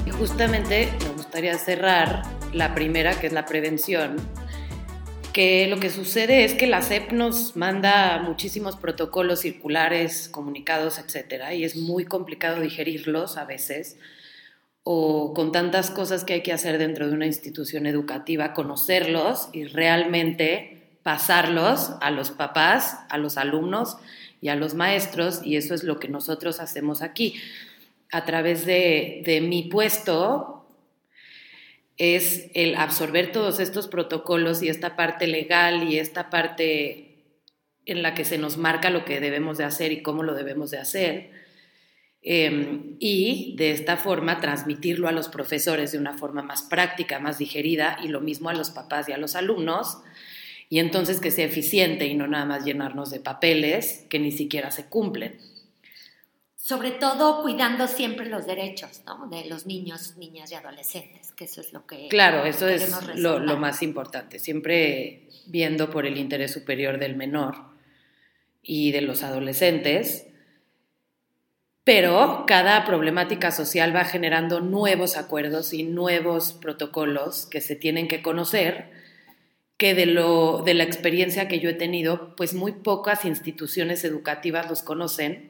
Y 0.05 0.11
justamente 0.11 0.93
me 1.03 1.09
gustaría 1.11 1.57
cerrar 1.59 2.23
la 2.53 2.75
primera, 2.75 3.19
que 3.19 3.27
es 3.27 3.33
la 3.33 3.45
prevención, 3.45 4.17
que 5.37 5.67
lo 5.69 5.79
que 5.79 5.91
sucede 5.91 6.47
es 6.47 6.55
que 6.55 6.67
la 6.67 6.81
SEP 6.81 7.13
nos 7.13 7.57
manda 7.57 8.23
muchísimos 8.23 8.77
protocolos 8.77 9.41
circulares, 9.41 10.31
comunicados, 10.31 10.99
etcétera, 10.99 11.53
y 11.53 11.63
es 11.63 11.77
muy 11.77 12.07
complicado 12.07 12.63
digerirlos 12.63 13.37
a 13.37 13.45
veces, 13.45 13.99
o 14.83 15.35
con 15.35 15.53
tantas 15.53 15.91
cosas 15.91 16.25
que 16.25 16.33
hay 16.33 16.43
que 16.43 16.55
hacer 16.55 16.79
dentro 16.79 17.07
de 17.07 17.13
una 17.13 17.27
institución 17.27 17.85
educativa, 17.85 18.55
conocerlos 18.55 19.51
y 19.53 19.65
realmente 19.65 21.01
pasarlos 21.03 21.93
a 22.01 22.11
los 22.11 22.31
papás, 22.31 23.01
a 23.11 23.19
los 23.19 23.37
alumnos 23.37 23.99
y 24.41 24.49
a 24.49 24.57
los 24.57 24.73
maestros, 24.73 25.43
y 25.45 25.57
eso 25.57 25.75
es 25.75 25.85
lo 25.85 26.01
que 26.01 26.09
nosotros 26.09 26.61
hacemos 26.61 27.03
aquí. 27.03 27.35
A 28.11 28.25
través 28.25 28.65
de, 28.65 29.23
de 29.27 29.43
mi 29.43 29.65
puesto, 29.65 30.56
es 31.99 32.51
el 32.55 32.75
absorber 32.75 33.33
todos 33.33 33.59
estos 33.59 33.89
protocolos 33.89 34.63
y 34.63 34.69
esta 34.69 34.97
parte 34.97 35.27
legal 35.27 35.85
y 35.85 35.99
esta 35.99 36.29
parte 36.29 37.07
en 37.87 38.03
la 38.03 38.15
que 38.15 38.25
se 38.25 38.39
nos 38.39 38.59
marca 38.59 38.91
lo 38.91 39.05
que 39.05 39.21
debemos 39.21 39.59
de 39.59 39.65
hacer 39.65 39.93
y 39.93 40.03
cómo 40.03 40.23
lo 40.23 40.35
debemos 40.35 40.71
de 40.71 40.79
hacer. 40.79 41.31
Em, 42.23 42.97
y 42.99 43.55
de 43.57 43.71
esta 43.71 43.97
forma 43.97 44.41
transmitirlo 44.41 45.07
a 45.07 45.13
los 45.13 45.29
profesores 45.29 45.93
de 45.93 45.99
una 45.99 46.19
forma 46.19 46.43
más 46.43 46.63
práctica, 46.63 47.21
más 47.21 47.39
digerida 47.39 47.99
y 48.03 48.09
lo 48.09 48.21
mismo 48.21 48.49
a 48.49 48.55
los 48.55 48.71
papás 48.71 49.09
y 49.09 49.13
a 49.13 49.19
los 49.19 49.37
alumnos. 49.37 49.99
Y 50.69 50.81
entonces 50.81 51.21
que 51.21 51.31
sea 51.31 51.47
eficiente 51.47 52.07
y 52.07 52.15
no 52.15 52.27
nada 52.27 52.45
más 52.45 52.65
llenarnos 52.65 53.11
de 53.11 53.21
papeles 53.21 54.05
que 54.11 54.19
ni 54.19 54.33
siquiera 54.33 54.73
se 54.73 54.87
cumplen 54.87 55.39
sobre 56.67 56.91
todo 56.91 57.43
cuidando 57.43 57.87
siempre 57.87 58.27
los 58.27 58.45
derechos 58.45 59.03
de 59.31 59.45
los 59.45 59.67
niños, 59.67 60.17
niñas 60.17 60.51
y 60.51 60.57
adolescentes, 60.57 61.31
que 61.31 61.45
eso 61.45 61.61
es 61.61 61.73
lo 61.73 61.87
que... 61.87 62.09
Claro, 62.09 62.45
eso 62.45 62.67
es 62.67 62.93
lo, 63.15 63.39
más 63.57 63.85
importante, 63.85 64.41
siempre 64.41 65.29
viendo 65.47 65.91
por 65.91 66.07
el 66.07 66.19
interés 66.19 66.53
superior 66.53 66.99
del 66.99 67.15
menor 67.15 67.55
y 68.63 68.91
de 68.91 69.01
los 69.01 69.23
adolescentes, 69.23 70.27
pero 71.85 72.47
cada 72.49 72.85
problemática 72.85 73.53
social 73.53 73.95
va 73.95 74.05
generando 74.05 74.59
nuevos 74.59 75.17
acuerdos 75.17 75.73
y 75.73 75.85
nuevos 75.85 76.53
protocolos 76.53 77.47
que 77.47 77.61
se 77.61 77.77
tienen 77.77 78.09
que 78.09 78.23
conocer, 78.23 78.91
que 79.77 79.95
de, 79.95 80.07
lo, 80.07 80.63
de 80.65 80.75
la 80.75 80.83
experiencia 80.83 81.47
que 81.47 81.61
yo 81.61 81.71
he 81.71 81.75
tenido, 81.75 82.35
pues 82.35 82.55
muy 82.55 82.73
pocas 82.73 83.25
instituciones 83.25 84.03
educativas 84.03 84.69
los 84.69 84.83
conocen 84.83 85.49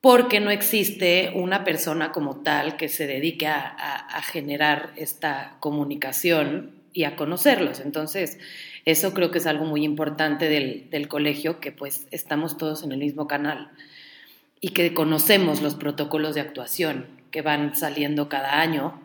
porque 0.00 0.40
no 0.40 0.50
existe 0.50 1.32
una 1.34 1.62
persona 1.62 2.10
como 2.10 2.42
tal 2.42 2.76
que 2.76 2.88
se 2.88 3.06
dedique 3.06 3.46
a, 3.46 4.22
generar 4.22 4.92
esta 4.96 5.56
comunicación 5.60 6.72
y 6.92 7.04
a 7.04 7.16
conocerlos. 7.16 7.80
Entonces, 7.80 8.38
eso 8.84 9.12
creo 9.12 9.30
que 9.30 9.38
es 9.38 9.46
algo 9.46 9.64
muy 9.64 9.84
importante 9.84 10.48
del, 10.48 10.88
del, 10.90 11.08
colegio, 11.08 11.60
que 11.60 11.72
pues 11.72 12.06
estamos 12.10 12.56
todos 12.56 12.82
en 12.82 12.92
el 12.92 12.98
mismo 12.98 13.26
canal 13.26 13.70
y 14.60 14.70
que 14.70 14.94
conocemos 14.94 15.62
los 15.62 15.74
protocolos 15.74 16.34
de 16.34 16.42
actuación 16.42 17.06
que 17.30 17.42
van 17.42 17.76
saliendo 17.76 18.28
cada 18.28 18.60
año 18.60 19.00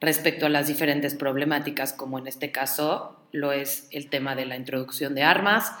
respecto 0.00 0.46
a 0.46 0.48
las 0.48 0.66
diferentes 0.66 1.14
problemáticas, 1.14 1.92
como 1.92 2.18
en 2.18 2.26
este 2.26 2.50
caso 2.50 3.18
lo 3.32 3.52
es 3.52 3.88
el 3.90 4.08
tema 4.08 4.34
de 4.34 4.46
la 4.46 4.56
introducción 4.56 5.14
de 5.14 5.22
armas 5.22 5.72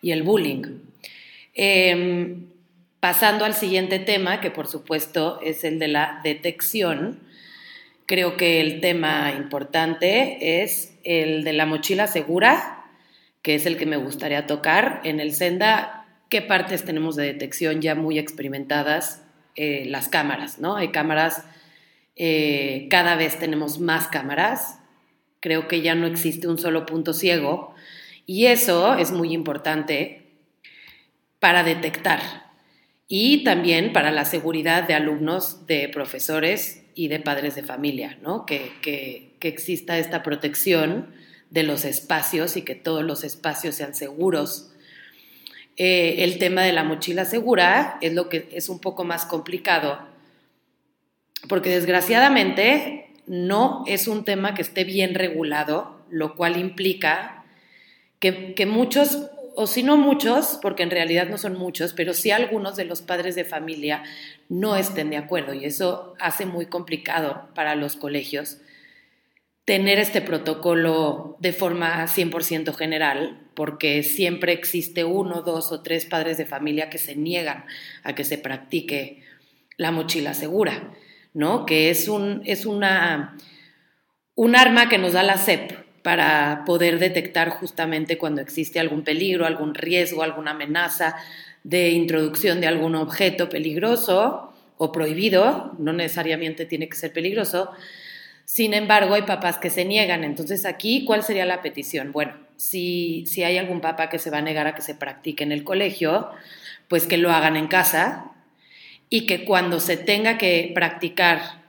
y 0.00 0.12
el 0.12 0.22
bullying. 0.22 0.80
Eh, 1.54 2.36
Pasando 3.00 3.44
al 3.44 3.54
siguiente 3.54 3.98
tema, 3.98 4.40
que 4.40 4.50
por 4.50 4.66
supuesto 4.66 5.40
es 5.42 5.64
el 5.64 5.78
de 5.78 5.88
la 5.88 6.20
detección, 6.24 7.20
creo 8.06 8.36
que 8.36 8.60
el 8.60 8.80
tema 8.80 9.32
importante 9.36 10.62
es 10.62 10.94
el 11.04 11.44
de 11.44 11.52
la 11.52 11.66
mochila 11.66 12.06
segura, 12.06 12.84
que 13.42 13.54
es 13.54 13.66
el 13.66 13.76
que 13.76 13.86
me 13.86 13.96
gustaría 13.96 14.46
tocar. 14.46 15.00
En 15.04 15.20
el 15.20 15.34
Senda, 15.34 16.06
¿qué 16.30 16.42
partes 16.42 16.84
tenemos 16.84 17.16
de 17.16 17.24
detección 17.24 17.80
ya 17.80 17.94
muy 17.94 18.18
experimentadas? 18.18 19.22
Eh, 19.56 19.84
las 19.86 20.08
cámaras, 20.08 20.58
¿no? 20.58 20.76
Hay 20.76 20.88
cámaras, 20.88 21.44
eh, 22.14 22.88
cada 22.90 23.16
vez 23.16 23.38
tenemos 23.38 23.78
más 23.78 24.06
cámaras, 24.08 24.80
creo 25.40 25.66
que 25.66 25.80
ya 25.80 25.94
no 25.94 26.06
existe 26.06 26.46
un 26.48 26.58
solo 26.58 26.84
punto 26.84 27.14
ciego 27.14 27.74
y 28.26 28.46
eso 28.46 28.96
es 28.96 29.12
muy 29.12 29.32
importante 29.32 30.26
para 31.38 31.62
detectar 31.62 32.45
y 33.08 33.44
también 33.44 33.92
para 33.92 34.10
la 34.10 34.24
seguridad 34.24 34.86
de 34.86 34.94
alumnos, 34.94 35.66
de 35.66 35.88
profesores 35.88 36.82
y 36.94 37.08
de 37.08 37.20
padres 37.20 37.54
de 37.54 37.62
familia, 37.62 38.18
¿no? 38.22 38.46
que, 38.46 38.72
que, 38.82 39.34
que 39.38 39.48
exista 39.48 39.98
esta 39.98 40.22
protección 40.22 41.14
de 41.50 41.62
los 41.62 41.84
espacios 41.84 42.56
y 42.56 42.62
que 42.62 42.74
todos 42.74 43.04
los 43.04 43.24
espacios 43.24 43.76
sean 43.76 43.94
seguros. 43.94 44.72
Eh, 45.76 46.24
el 46.24 46.38
tema 46.38 46.62
de 46.62 46.72
la 46.72 46.84
mochila 46.84 47.24
segura 47.24 47.98
es 48.00 48.14
lo 48.14 48.28
que 48.28 48.48
es 48.52 48.68
un 48.68 48.80
poco 48.80 49.04
más 49.04 49.26
complicado, 49.26 49.98
porque 51.48 51.70
desgraciadamente 51.70 53.10
no 53.26 53.84
es 53.86 54.08
un 54.08 54.24
tema 54.24 54.54
que 54.54 54.62
esté 54.62 54.84
bien 54.84 55.14
regulado, 55.14 56.00
lo 56.10 56.34
cual 56.34 56.56
implica 56.56 57.44
que, 58.18 58.54
que 58.54 58.66
muchos, 58.66 59.30
o 59.56 59.66
si 59.66 59.82
no 59.82 59.96
muchos, 59.96 60.58
porque 60.60 60.82
en 60.82 60.90
realidad 60.90 61.28
no 61.28 61.38
son 61.38 61.56
muchos, 61.58 61.94
pero 61.94 62.12
sí 62.12 62.30
algunos 62.30 62.76
de 62.76 62.84
los 62.84 63.00
padres 63.00 63.34
de 63.34 63.44
familia 63.44 64.02
no 64.50 64.76
estén 64.76 65.08
de 65.10 65.16
acuerdo 65.16 65.54
y 65.54 65.64
eso 65.64 66.14
hace 66.20 66.44
muy 66.44 66.66
complicado 66.66 67.48
para 67.54 67.74
los 67.74 67.96
colegios 67.96 68.58
tener 69.64 69.98
este 69.98 70.20
protocolo 70.20 71.38
de 71.40 71.52
forma 71.52 72.04
100% 72.04 72.72
general, 72.74 73.40
porque 73.54 74.02
siempre 74.02 74.52
existe 74.52 75.04
uno, 75.04 75.40
dos 75.40 75.72
o 75.72 75.82
tres 75.82 76.04
padres 76.04 76.36
de 76.36 76.46
familia 76.46 76.90
que 76.90 76.98
se 76.98 77.16
niegan 77.16 77.64
a 78.04 78.14
que 78.14 78.24
se 78.24 78.38
practique 78.38 79.22
la 79.78 79.90
mochila 79.90 80.34
segura, 80.34 80.92
¿no? 81.32 81.66
Que 81.66 81.90
es 81.90 82.08
un, 82.08 82.42
es 82.44 82.64
una, 82.66 83.36
un 84.34 84.54
arma 84.54 84.88
que 84.88 84.98
nos 84.98 85.14
da 85.14 85.22
la 85.22 85.38
SEP 85.38 85.85
para 86.06 86.62
poder 86.64 87.00
detectar 87.00 87.48
justamente 87.48 88.16
cuando 88.16 88.40
existe 88.40 88.78
algún 88.78 89.02
peligro, 89.02 89.44
algún 89.44 89.74
riesgo, 89.74 90.22
alguna 90.22 90.52
amenaza 90.52 91.16
de 91.64 91.90
introducción 91.90 92.60
de 92.60 92.68
algún 92.68 92.94
objeto 92.94 93.48
peligroso 93.48 94.52
o 94.78 94.92
prohibido, 94.92 95.74
no 95.80 95.92
necesariamente 95.92 96.64
tiene 96.64 96.88
que 96.88 96.96
ser 96.96 97.12
peligroso, 97.12 97.72
sin 98.44 98.72
embargo, 98.72 99.14
hay 99.14 99.22
papás 99.22 99.58
que 99.58 99.68
se 99.68 99.84
niegan. 99.84 100.22
Entonces, 100.22 100.64
aquí, 100.64 101.04
¿cuál 101.04 101.24
sería 101.24 101.44
la 101.44 101.60
petición? 101.60 102.12
Bueno, 102.12 102.34
si, 102.56 103.24
si 103.26 103.42
hay 103.42 103.58
algún 103.58 103.80
papá 103.80 104.08
que 104.08 104.20
se 104.20 104.30
va 104.30 104.38
a 104.38 104.42
negar 104.42 104.68
a 104.68 104.76
que 104.76 104.82
se 104.82 104.94
practique 104.94 105.42
en 105.42 105.50
el 105.50 105.64
colegio, 105.64 106.30
pues 106.86 107.08
que 107.08 107.16
lo 107.16 107.32
hagan 107.32 107.56
en 107.56 107.66
casa 107.66 108.30
y 109.10 109.26
que 109.26 109.44
cuando 109.44 109.80
se 109.80 109.96
tenga 109.96 110.38
que 110.38 110.70
practicar 110.72 111.65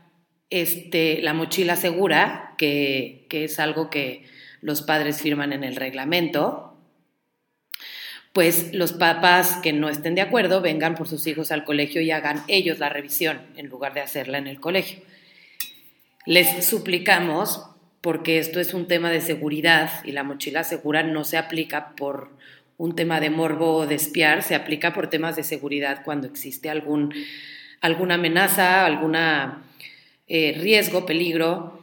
este, 0.49 1.21
la 1.21 1.33
mochila 1.33 1.75
segura, 1.75 2.53
que, 2.57 3.25
que 3.29 3.45
es 3.45 3.59
algo 3.59 3.89
que 3.89 4.25
los 4.61 4.81
padres 4.81 5.21
firman 5.21 5.53
en 5.53 5.63
el 5.63 5.75
reglamento, 5.75 6.67
pues 8.33 8.73
los 8.73 8.93
papás 8.93 9.57
que 9.63 9.73
no 9.73 9.89
estén 9.89 10.13
de 10.13 10.21
acuerdo 10.21 10.61
vengan 10.61 10.93
por 10.93 11.07
sus 11.07 11.25
hijos 11.25 11.51
al 11.51 11.63
colegio 11.63 12.01
y 12.01 12.11
hagan 12.11 12.43
ellos 12.47 12.77
la 12.77 12.89
revisión 12.89 13.41
en 13.55 13.67
lugar 13.67 13.95
de 13.95 14.01
hacerla 14.01 14.37
en 14.37 14.45
el 14.45 14.59
colegio. 14.59 14.99
Les 16.25 16.65
suplicamos, 16.65 17.65
porque 18.01 18.37
esto 18.37 18.59
es 18.59 18.73
un 18.73 18.87
tema 18.87 19.09
de 19.09 19.21
seguridad 19.21 19.89
y 20.03 20.11
la 20.11 20.23
mochila 20.23 20.63
segura 20.63 21.01
no 21.01 21.23
se 21.23 21.37
aplica 21.37 21.95
por 21.95 22.29
un 22.77 22.95
tema 22.95 23.19
de 23.19 23.31
morbo 23.31 23.75
o 23.75 23.87
de 23.87 23.95
espiar, 23.95 24.43
se 24.43 24.53
aplica 24.53 24.93
por 24.93 25.09
temas 25.09 25.35
de 25.35 25.43
seguridad 25.43 26.03
cuando 26.05 26.27
existe 26.27 26.69
algún, 26.69 27.13
alguna 27.81 28.15
amenaza, 28.15 28.85
algún 28.85 29.15
eh, 30.27 30.57
riesgo, 30.59 31.05
peligro, 31.05 31.81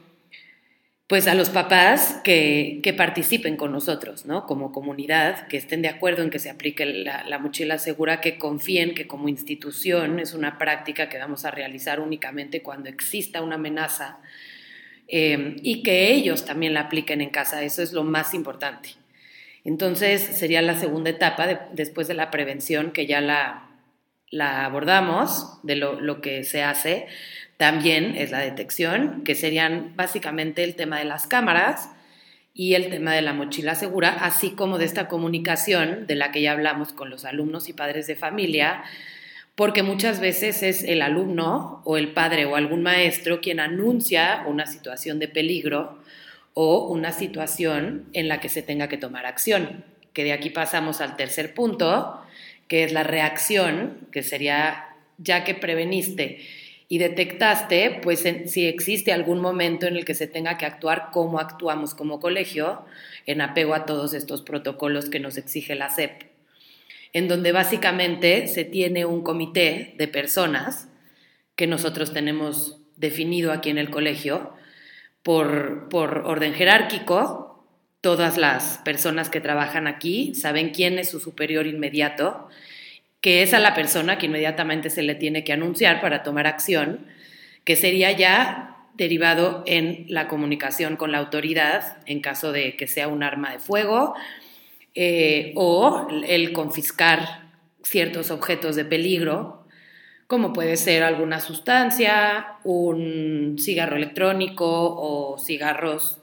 pues 1.07 1.27
a 1.27 1.35
los 1.35 1.49
papás 1.49 2.21
que, 2.23 2.81
participen 2.97 3.57
con 3.57 3.71
nosotros, 3.71 4.25
¿no? 4.25 4.45
Como 4.45 4.71
comunidad, 4.71 5.47
que 5.47 5.57
estén 5.57 5.81
de 5.81 5.89
acuerdo 5.89 6.23
en 6.23 6.29
que 6.29 6.39
se 6.39 6.49
aplique 6.49 6.85
la, 6.85 7.23
la, 7.23 7.37
mochila 7.37 7.77
segura, 7.77 8.21
que 8.21 8.37
confíen 8.37 8.95
que 8.95 9.05
como 9.05 9.29
institución 9.29 10.19
es 10.19 10.33
una 10.33 10.57
práctica 10.57 11.09
que 11.09 11.19
vamos 11.19 11.45
a 11.45 11.51
realizar 11.51 11.99
únicamente 11.99 12.63
cuando 12.63 12.89
exista 12.89 13.41
una 13.41 13.55
amenaza 13.55 14.19
Em, 15.07 15.57
y 15.61 15.83
que 15.83 16.11
ellos 16.11 16.45
también 16.45 16.73
la 16.73 16.81
apliquen 16.81 17.21
en 17.21 17.29
casa. 17.29 17.61
Eso 17.63 17.81
es 17.81 17.93
lo 17.93 18.03
más 18.03 18.33
importante. 18.33 18.89
Entonces 19.63 20.21
sería 20.21 20.61
la 20.61 20.75
segunda 20.75 21.09
etapa 21.09 21.69
después 21.73 22.07
de 22.07 22.13
la 22.15 22.31
prevención 22.31 22.91
que 22.91 23.05
ya 23.05 23.21
la, 23.21 23.67
la 24.29 24.65
abordamos, 24.65 25.59
de 25.63 25.75
lo, 25.75 25.99
lo, 26.01 26.21
que 26.21 26.43
se 26.43 26.63
hace. 26.63 27.07
También 27.57 28.15
es 28.17 28.31
la 28.31 28.39
detección, 28.39 29.23
que 29.23 29.35
serían 29.35 29.93
básicamente 29.95 30.63
el 30.63 30.75
tema 30.75 30.99
de 30.99 31.05
las 31.05 31.25
cámaras 31.25 31.89
y 32.53 32.73
el 32.73 32.89
tema 32.89 33.13
de 33.13 33.21
la 33.21 33.33
mochila 33.33 33.75
segura, 33.75 34.09
así 34.09 34.51
como 34.51 34.77
de 34.77 34.85
esta 34.85 35.07
comunicación 35.07 36.05
de 36.07 36.15
la 36.15 36.31
que 36.31 36.41
ya 36.41 36.51
hablamos 36.51 36.91
con 36.91 37.09
los 37.09 37.23
alumnos 37.25 37.69
y 37.69 37.73
padres 37.73 38.07
de 38.07 38.15
familia, 38.15 38.83
porque 39.55 39.83
muchas 39.83 40.19
veces 40.19 40.63
es 40.63 40.83
el 40.83 41.01
alumno 41.01 41.81
o 41.85 41.97
el 41.97 42.09
padre 42.09 42.45
o 42.45 42.57
algún 42.57 42.83
maestro 42.83 43.39
quien 43.39 43.61
anuncia 43.61 44.43
una 44.47 44.65
situación 44.65 45.17
de 45.19 45.29
peligro 45.29 45.99
o 46.53 46.87
una 46.87 47.13
situación 47.13 48.05
en 48.11 48.27
la 48.27 48.41
que 48.41 48.49
se 48.49 48.61
tenga 48.61 48.89
que 48.89 48.97
tomar 48.97 49.25
acción. 49.25 49.85
Que 50.11 50.25
de 50.25 50.33
aquí 50.33 50.49
pasamos 50.49 50.99
al 50.99 51.15
tercer 51.15 51.53
punto, 51.53 52.21
que 52.67 52.83
es 52.83 52.91
la 52.91 53.03
reacción, 53.03 54.07
que 54.11 54.23
sería 54.23 54.89
ya 55.17 55.45
que 55.45 55.55
preveniste 55.55 56.41
y 56.87 56.99
detectaste, 56.99 57.99
pues 58.03 58.23
si 58.45 58.67
existe 58.67 59.11
algún 59.11 59.41
momento 59.41 59.87
en 59.87 59.97
el 59.97 60.05
que 60.05 60.13
se 60.13 60.27
tenga 60.27 60.57
que 60.57 60.65
actuar, 60.65 61.09
cómo 61.11 61.39
actuamos 61.39 61.95
como 61.95 62.19
colegio 62.19 62.85
en 63.25 63.41
apego 63.41 63.73
a 63.73 63.85
todos 63.85 64.13
estos 64.13 64.41
protocolos 64.41 65.09
que 65.09 65.19
nos 65.19 65.37
exige 65.37 65.75
la 65.75 65.89
SEP 65.89 66.35
en 67.15 67.29
donde 67.29 67.53
básicamente 67.53 68.45
se 68.49 68.65
tiene 68.65 69.05
un 69.05 69.23
comité 69.23 69.95
de 69.97 70.09
personas 70.09 70.89
que 71.55 71.65
nosotros 71.65 72.11
tenemos 72.11 72.81
definido 72.97 73.53
aquí 73.53 73.69
en 73.69 73.77
el 73.77 73.89
colegio 73.89 74.51
por, 75.23 75.87
por 75.87 76.23
orden 76.25 76.53
jerárquico. 76.53 77.65
Todas 78.01 78.35
las 78.35 78.79
personas 78.79 79.29
que 79.29 79.39
trabajan 79.39 79.87
aquí 79.87 80.35
saben 80.35 80.71
quién 80.71 80.99
es 80.99 81.09
su 81.09 81.21
superior 81.21 81.67
inmediato, 81.67 82.49
que 83.25 83.41
es 83.41 83.55
a 83.55 83.59
la 83.59 83.73
persona 83.73 84.19
que 84.19 84.27
inmediatamente 84.27 84.91
se 84.91 85.01
le 85.01 85.15
tiene 85.15 85.43
que 85.43 85.51
anunciar 85.51 85.99
para 85.99 86.21
tomar 86.21 86.45
acción, 86.45 87.07
que 87.63 87.75
sería 87.75 88.11
ya 88.11 88.77
derivado 88.93 89.63
en 89.65 90.05
la 90.09 90.27
comunicación 90.27 90.95
con 90.95 91.11
la 91.11 91.17
autoridad 91.17 91.97
en 92.05 92.21
caso 92.21 92.51
de 92.51 92.77
que 92.77 92.85
sea 92.85 93.07
un 93.07 93.23
arma 93.23 93.51
de 93.51 93.57
fuego 93.57 94.13
eh, 94.93 95.53
o 95.55 96.07
el 96.27 96.53
confiscar 96.53 97.49
ciertos 97.81 98.29
objetos 98.29 98.75
de 98.75 98.85
peligro, 98.85 99.65
como 100.27 100.53
puede 100.53 100.77
ser 100.77 101.01
alguna 101.01 101.39
sustancia, 101.39 102.59
un 102.63 103.55
cigarro 103.57 103.95
electrónico 103.95 104.67
o 104.67 105.39
cigarros 105.39 106.21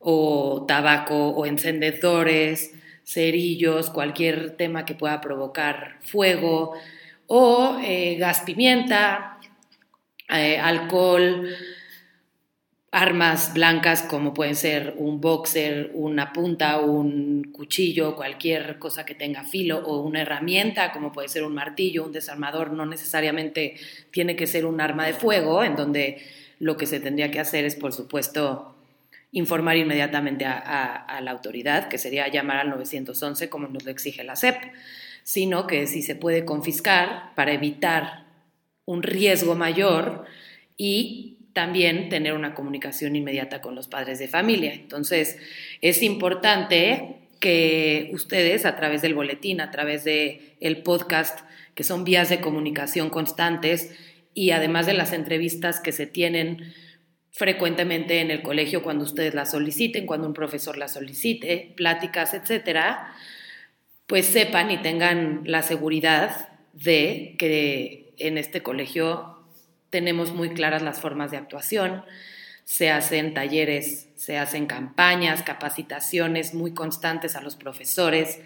o 0.00 0.64
tabaco 0.66 1.28
o 1.28 1.46
encendedores, 1.46 2.74
cerillos, 3.04 3.90
cualquier 3.90 4.56
tema 4.56 4.84
que 4.84 4.94
pueda 4.94 5.20
provocar 5.20 5.98
fuego, 6.00 6.74
o 7.26 7.78
eh, 7.82 8.16
gas 8.16 8.40
pimienta, 8.40 9.38
eh, 10.28 10.58
alcohol, 10.58 11.48
armas 12.90 13.54
blancas 13.54 14.02
como 14.02 14.34
pueden 14.34 14.54
ser 14.54 14.94
un 14.98 15.20
boxer, 15.20 15.90
una 15.94 16.32
punta, 16.34 16.78
un 16.78 17.44
cuchillo, 17.44 18.14
cualquier 18.14 18.78
cosa 18.78 19.06
que 19.06 19.14
tenga 19.14 19.44
filo 19.44 19.78
o 19.78 20.02
una 20.02 20.20
herramienta 20.20 20.92
como 20.92 21.10
puede 21.10 21.28
ser 21.28 21.42
un 21.42 21.54
martillo, 21.54 22.04
un 22.04 22.12
desarmador, 22.12 22.72
no 22.72 22.84
necesariamente 22.84 23.76
tiene 24.10 24.36
que 24.36 24.46
ser 24.46 24.66
un 24.66 24.80
arma 24.82 25.06
de 25.06 25.14
fuego, 25.14 25.64
en 25.64 25.74
donde 25.74 26.18
lo 26.58 26.76
que 26.76 26.86
se 26.86 27.00
tendría 27.00 27.30
que 27.30 27.40
hacer 27.40 27.64
es, 27.64 27.76
por 27.76 27.94
supuesto, 27.94 28.76
informar 29.32 29.78
inmediatamente 29.78 30.44
a, 30.44 31.20
la 31.22 31.30
autoridad, 31.30 31.88
que 31.88 31.98
sería 31.98 32.28
llamar 32.28 32.58
al 32.58 32.70
911 32.70 33.48
como 33.48 33.66
nos 33.66 33.84
lo 33.84 33.90
exige 33.90 34.22
la 34.24 34.36
SEP, 34.36 34.56
sino 35.24 35.66
que 35.66 35.86
si 35.86 36.02
se 36.02 36.14
puede 36.14 36.44
confiscar 36.44 37.34
para 37.34 37.52
evitar 37.52 38.26
un 38.84 39.02
riesgo 39.02 39.54
mayor 39.54 40.26
y 40.76 41.38
también 41.54 42.08
tener 42.08 42.34
una 42.34 42.54
comunicación 42.54 43.16
inmediata 43.16 43.60
con 43.60 43.74
los 43.74 43.88
padres 43.88 44.18
de 44.18 44.28
familia. 44.28 44.74
Entonces, 44.74 45.38
es 45.80 46.02
importante 46.02 47.16
que 47.40 48.10
ustedes 48.12 48.66
a 48.66 48.76
través 48.76 49.02
del 49.02 49.14
boletín, 49.14 49.60
a 49.60 49.70
través 49.70 50.04
del 50.04 50.40
el 50.60 50.82
podcast, 50.82 51.40
que 51.74 51.84
son 51.84 52.04
vías 52.04 52.28
de 52.28 52.40
comunicación 52.40 53.10
constantes 53.10 53.90
y 54.34 54.50
además 54.50 54.86
de 54.86 54.94
las 54.94 55.12
entrevistas 55.12 55.80
que 55.80 55.92
se 55.92 56.06
tienen 56.06 56.72
frecuentemente 57.32 58.20
en 58.20 58.30
el 58.30 58.42
colegio 58.42 58.82
cuando 58.82 59.04
ustedes 59.04 59.34
las 59.34 59.50
soliciten, 59.50 60.06
cuando 60.06 60.28
un 60.28 60.34
profesor 60.34 60.76
las 60.76 60.92
solicite, 60.92 61.72
pláticas, 61.76 62.34
etcétera, 62.34 63.14
pues 64.06 64.26
sepan 64.26 64.70
y 64.70 64.78
tengan 64.78 65.42
la 65.44 65.62
seguridad 65.62 66.50
de 66.74 67.34
que 67.38 68.12
en 68.18 68.38
este 68.38 68.62
colegio 68.62 69.38
tenemos 69.90 70.32
muy 70.32 70.50
claras 70.50 70.82
las 70.82 71.00
formas 71.00 71.30
de 71.30 71.38
actuación, 71.38 72.04
se 72.64 72.90
hacen 72.90 73.34
talleres, 73.34 74.08
se 74.16 74.38
hacen 74.38 74.66
campañas, 74.66 75.42
capacitaciones 75.42 76.54
muy 76.54 76.74
constantes 76.74 77.34
a 77.34 77.40
los 77.40 77.56
profesores 77.56 78.40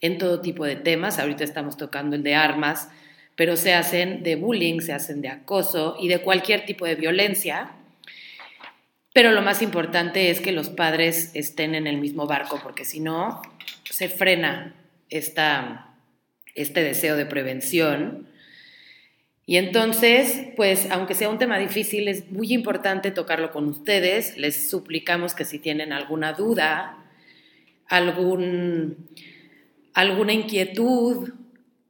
en 0.00 0.18
todo 0.18 0.40
tipo 0.40 0.64
de 0.64 0.76
temas. 0.76 1.18
Ahorita 1.18 1.44
estamos 1.44 1.76
tocando 1.76 2.16
el 2.16 2.22
de 2.22 2.34
armas, 2.34 2.88
pero 3.34 3.56
se 3.56 3.74
hacen 3.74 4.22
de 4.22 4.36
bullying, 4.36 4.80
se 4.80 4.92
hacen 4.92 5.22
de 5.22 5.28
acoso 5.28 5.96
y 6.00 6.08
de 6.08 6.20
cualquier 6.20 6.66
tipo 6.66 6.84
de 6.84 6.96
violencia. 6.96 7.70
Pero 9.16 9.32
lo 9.32 9.40
más 9.40 9.62
importante 9.62 10.28
es 10.28 10.42
que 10.42 10.52
los 10.52 10.68
padres 10.68 11.30
estén 11.32 11.74
en 11.74 11.86
el 11.86 11.96
mismo 11.96 12.26
barco, 12.26 12.60
porque 12.62 12.84
si 12.84 13.00
no, 13.00 13.40
se 13.90 14.10
frena 14.10 14.74
esta, 15.08 15.94
este 16.54 16.84
deseo 16.84 17.16
de 17.16 17.24
prevención 17.24 18.28
Y 19.46 19.56
entonces, 19.56 20.48
pues, 20.54 20.90
aunque 20.90 21.14
sea 21.14 21.30
un 21.30 21.38
tema 21.38 21.56
difícil, 21.56 22.08
es 22.08 22.30
muy 22.30 22.52
importante 22.52 23.10
tocarlo 23.10 23.52
con 23.52 23.66
ustedes. 23.68 24.36
Les 24.36 24.68
suplicamos 24.68 25.32
que 25.34 25.46
si 25.46 25.60
tienen 25.60 25.94
alguna 25.94 26.34
duda, 26.34 26.98
algún, 27.88 29.08
alguna 29.94 30.34
inquietud, 30.34 31.32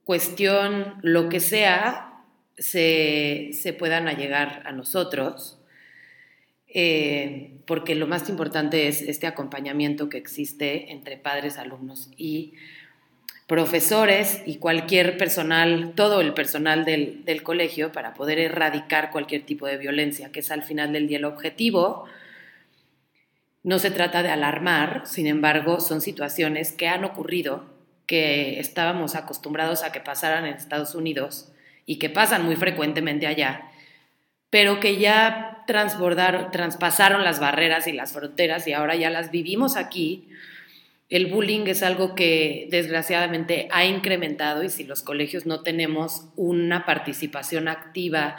cuestión, 0.05 0.95
lo 1.03 1.29
que 1.29 1.41
sea, 1.41 2.23
se, 2.57 3.51
se 3.53 3.73
puedan 3.73 4.07
allegar 4.07 4.63
a 4.65 4.71
nosotros. 4.71 5.59
Eh, 6.69 7.61
porque 7.67 7.95
lo 7.95 8.07
más 8.07 8.29
importante 8.29 8.89
es 8.89 9.03
este 9.03 9.27
acompañamiento 9.27 10.09
que 10.09 10.19
existe 10.19 10.93
entre 10.93 11.17
padres, 11.17 11.59
alumnos 11.59 12.11
y 12.17 12.55
profesores 13.47 14.43
y 14.45 14.57
cualquier 14.57 15.17
personal, 15.17 15.93
todo 15.95 16.21
el 16.21 16.35
personal 16.35 16.85
del, 16.85 17.25
del, 17.25 17.43
colegio 17.45 17.93
para 17.93 18.13
poder 18.15 18.41
erradicar 18.41 19.11
cualquier 19.13 19.43
tipo 19.47 19.67
de 19.67 19.77
violencia, 19.77 20.33
que 20.33 20.41
es 20.41 20.51
al 20.51 20.65
final 20.65 20.93
del 20.93 21.07
día 21.07 21.19
el 21.19 21.25
objetivo. 21.25 22.07
No 23.63 23.79
se 23.79 23.91
trata 23.91 24.23
de 24.23 24.31
alarmar, 24.31 25.03
sin 25.07 25.27
embargo, 25.27 25.81
son 25.81 26.01
situaciones 26.01 26.73
que 26.73 26.89
han 26.89 27.05
ocurrido, 27.05 27.65
que 28.07 28.59
estábamos 28.61 29.15
acostumbrados 29.15 29.83
a 29.83 29.93
que 29.93 30.01
pasaran 30.01 30.47
en 30.47 30.55
Estados 30.55 30.95
Unidos 30.95 31.53
y 31.85 31.99
que 31.99 32.11
pasan 32.11 32.45
muy 32.45 32.57
frecuentemente 32.57 33.27
allá, 33.27 33.71
pero 34.57 34.81
que 34.81 34.97
ya 34.97 35.65
transbordaron, 35.67 36.51
traspasaron 36.51 37.25
las 37.25 37.41
barreras 37.41 37.87
y 37.87 37.93
las 37.93 38.15
fronteras 38.15 38.67
y 38.67 38.73
ahora 38.73 38.97
ya 38.97 39.11
las 39.11 39.31
vivimos 39.31 39.77
aquí 39.77 40.31
el 41.11 41.27
bullying 41.27 41.67
es 41.67 41.83
algo 41.83 42.15
que 42.15 42.67
desgraciadamente 42.71 43.69
ha 43.71 43.85
incrementado 43.85 44.63
y 44.63 44.71
si 44.71 44.85
los 44.85 45.03
colegios 45.03 45.45
no 45.45 45.63
tenemos 45.63 46.29
una 46.37 46.87
participación 46.87 47.69
activa, 47.69 48.37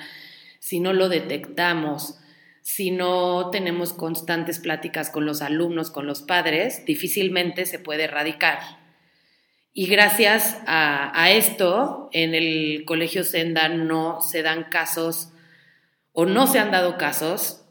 si 0.58 0.80
no 0.80 0.92
lo 0.92 1.08
detectamos, 1.08 2.18
si 2.64 2.90
no 2.90 3.52
tenemos 3.52 3.94
constantes 3.94 4.58
pláticas 4.58 5.12
con 5.12 5.28
los 5.28 5.44
alumnos, 5.44 5.92
con 5.92 6.08
los 6.08 6.24
padres, 6.24 6.84
difícilmente 6.84 7.68
se 7.68 7.78
puede 7.78 8.06
erradicar. 8.06 8.58
Y 9.72 9.86
gracias 9.86 10.58
a, 10.66 11.30
esto, 11.30 12.10
en 12.12 12.34
el 12.34 12.84
Colegio 12.86 13.24
Senda 13.24 13.70
no 13.70 14.20
se 14.22 14.42
dan 14.42 14.64
casos 14.64 15.30
o 16.20 16.26
no 16.26 16.48
se 16.48 16.58
han 16.58 16.72
dado 16.72 16.98
casos 16.98 17.64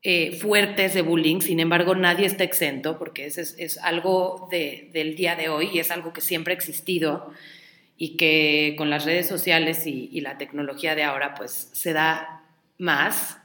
eh, 0.00 0.32
fuertes 0.38 0.94
de 0.94 1.02
bullying, 1.02 1.40
sin 1.42 1.60
embargo 1.60 1.94
nadie 1.94 2.24
está 2.24 2.44
exento 2.44 2.98
porque 2.98 3.26
es, 3.26 3.36
es, 3.36 3.76
algo 3.76 4.48
del 4.50 5.16
día 5.16 5.36
de 5.36 5.50
hoy 5.50 5.68
y 5.70 5.80
es 5.80 5.90
algo 5.90 6.14
que 6.14 6.22
siempre 6.22 6.54
ha 6.54 6.56
existido 6.56 7.30
y 7.98 8.16
que 8.16 8.74
con 8.78 8.88
las 8.88 9.04
redes 9.04 9.28
sociales 9.28 9.86
y, 9.86 10.18
la 10.22 10.38
tecnología 10.38 10.94
de 10.94 11.02
ahora 11.02 11.34
pues 11.34 11.68
se 11.74 11.92
da 11.92 12.42
más, 12.78 13.36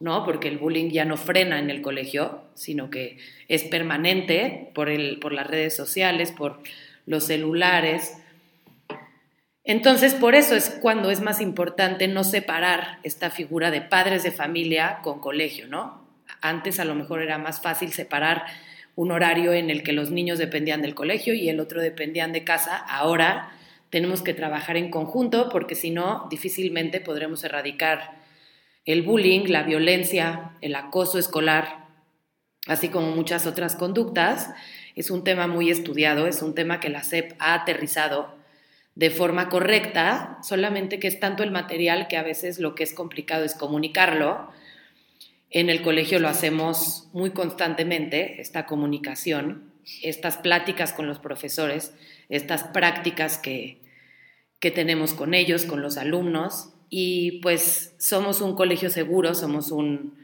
¿no? 0.00 0.24
Porque 0.24 0.48
el 0.48 0.58
bullying 0.58 0.90
ya 0.90 1.04
no 1.04 1.16
frena 1.16 1.60
en 1.60 1.70
el 1.70 1.80
colegio, 1.80 2.42
sino 2.54 2.90
que 2.90 3.18
es 3.46 3.62
permanente 3.62 4.72
por, 4.74 4.88
el, 4.88 5.20
por 5.20 5.32
las 5.32 5.46
redes 5.46 5.76
sociales, 5.76 6.32
por 6.32 6.58
los 7.06 7.26
celulares. 7.26 8.16
Entonces, 9.64 10.14
por 10.14 10.34
eso 10.34 10.56
es 10.56 10.70
cuando 10.70 11.10
es 11.10 11.20
más 11.20 11.40
importante 11.40 12.08
no 12.08 12.24
separar 12.24 12.98
esta 13.04 13.30
figura 13.30 13.70
de 13.70 13.80
padres 13.80 14.24
de 14.24 14.32
familia 14.32 14.98
con 15.02 15.20
colegio, 15.20 15.68
¿no? 15.68 16.02
Antes 16.40 16.80
a 16.80 16.84
lo 16.84 16.94
mejor 16.96 17.22
era 17.22 17.38
más 17.38 17.62
fácil 17.62 17.92
separar 17.92 18.44
un 18.96 19.12
horario 19.12 19.52
en 19.52 19.70
el 19.70 19.82
que 19.82 19.92
los 19.92 20.10
niños 20.10 20.38
dependían 20.38 20.82
del 20.82 20.94
colegio 20.94 21.34
y 21.34 21.48
el 21.48 21.60
otro 21.60 21.80
dependían 21.80 22.32
de 22.32 22.44
casa. 22.44 22.76
Ahora 22.76 23.52
tenemos 23.90 24.22
que 24.22 24.34
trabajar 24.34 24.76
en 24.76 24.90
conjunto 24.90 25.48
porque 25.50 25.74
si 25.74 25.90
no, 25.90 26.26
difícilmente 26.28 27.00
podremos 27.00 27.44
erradicar 27.44 28.22
el 28.84 29.02
bullying, 29.02 29.46
la 29.46 29.62
violencia, 29.62 30.52
el 30.60 30.74
acoso 30.74 31.18
escolar, 31.18 31.86
así 32.66 32.88
como 32.88 33.12
muchas 33.12 33.46
otras 33.46 33.76
conductas. 33.76 34.50
Es 34.96 35.10
un 35.10 35.22
tema 35.22 35.46
muy 35.46 35.70
estudiado, 35.70 36.26
es 36.26 36.42
un 36.42 36.54
tema 36.54 36.80
que 36.80 36.88
la 36.88 37.04
SEP 37.04 37.34
ha 37.38 37.54
aterrizado 37.54 38.41
de 38.94 39.10
forma 39.10 39.48
correcta, 39.48 40.38
solamente 40.42 40.98
que 40.98 41.08
es 41.08 41.18
tanto 41.18 41.42
el 41.42 41.50
material 41.50 42.08
que 42.08 42.16
a 42.16 42.22
veces 42.22 42.58
lo 42.58 42.74
que 42.74 42.84
es 42.84 42.92
complicado 42.92 43.44
es 43.44 43.54
comunicarlo. 43.54 44.50
En 45.50 45.70
el 45.70 45.82
colegio 45.82 46.18
lo 46.18 46.28
hacemos 46.28 47.08
muy 47.12 47.30
constantemente, 47.30 48.40
esta 48.40 48.66
comunicación, 48.66 49.72
estas 50.02 50.36
pláticas 50.36 50.92
con 50.92 51.06
los 51.06 51.18
profesores, 51.18 51.94
estas 52.28 52.64
prácticas 52.64 53.38
que, 53.38 53.80
que 54.60 54.70
tenemos 54.70 55.14
con 55.14 55.34
ellos, 55.34 55.64
con 55.64 55.80
los 55.82 55.96
alumnos, 55.96 56.74
y 56.90 57.40
pues 57.40 57.94
somos 57.98 58.42
un 58.42 58.54
colegio 58.54 58.90
seguro, 58.90 59.34
somos 59.34 59.72
un, 59.72 60.18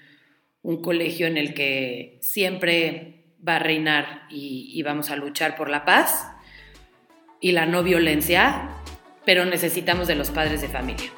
un 0.60 0.82
colegio 0.82 1.26
en 1.26 1.38
el 1.38 1.54
que 1.54 2.18
siempre 2.20 3.24
va 3.46 3.56
a 3.56 3.60
reinar 3.60 4.26
y, 4.28 4.70
y 4.74 4.82
vamos 4.82 5.10
a 5.10 5.16
luchar 5.16 5.56
por 5.56 5.70
la 5.70 5.86
paz 5.86 6.26
y 7.40 7.52
la 7.52 7.66
no 7.66 7.82
violencia, 7.82 8.70
pero 9.24 9.44
necesitamos 9.44 10.08
de 10.08 10.14
los 10.14 10.30
padres 10.30 10.60
de 10.60 10.68
familia. 10.68 11.10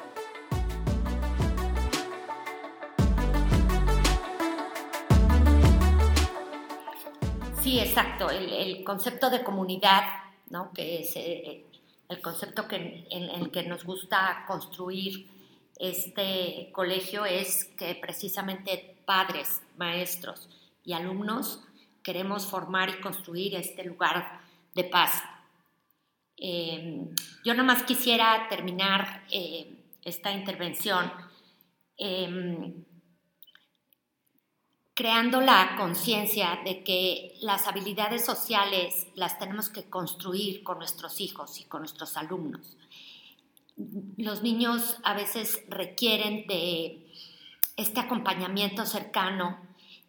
Sí, 7.61 7.79
exacto. 7.79 8.29
El, 8.29 8.83
concepto 8.83 9.29
de 9.29 9.43
comunidad, 9.43 10.03
¿no? 10.49 10.71
que 10.73 11.01
es 11.01 11.15
eh, 11.15 11.63
el 12.09 12.21
concepto 12.21 12.67
que, 12.67 13.07
en 13.09 13.29
el 13.29 13.51
que 13.51 13.63
nos 13.63 13.85
gusta 13.85 14.43
construir 14.47 15.27
este 15.79 16.69
colegio, 16.73 17.25
es 17.25 17.65
que 17.77 17.95
precisamente 17.95 18.97
padres, 19.05 19.61
maestros 19.77 20.49
y 20.83 20.93
alumnos 20.93 21.63
queremos 22.03 22.45
formar 22.45 22.89
y 22.89 23.01
construir 23.01 23.55
este 23.55 23.83
lugar 23.83 24.41
de 24.75 24.83
paz, 24.83 25.23
eh, 26.43 27.05
yo 27.45 27.53
nomás 27.53 27.83
quisiera 27.83 28.47
terminar 28.49 29.23
eh, 29.29 29.85
esta 30.03 30.31
intervención 30.31 31.13
em, 31.97 32.83
creando 34.95 35.39
la 35.39 35.75
conciencia 35.77 36.59
de 36.65 36.83
que 36.83 37.37
las 37.41 37.67
habilidades 37.67 38.25
sociales 38.25 39.05
las 39.13 39.37
tenemos 39.37 39.69
que 39.69 39.83
construir 39.83 40.63
con 40.63 40.79
nuestros 40.79 41.21
hijos 41.21 41.59
y 41.59 41.65
con 41.65 41.81
nuestros 41.81 42.17
alumnos. 42.17 42.75
Los 44.17 44.41
niños 44.41 44.97
a 45.03 45.13
veces 45.13 45.63
requieren 45.69 46.47
de 46.47 47.05
este 47.77 47.99
acompañamiento 47.99 48.87
cercano 48.87 49.59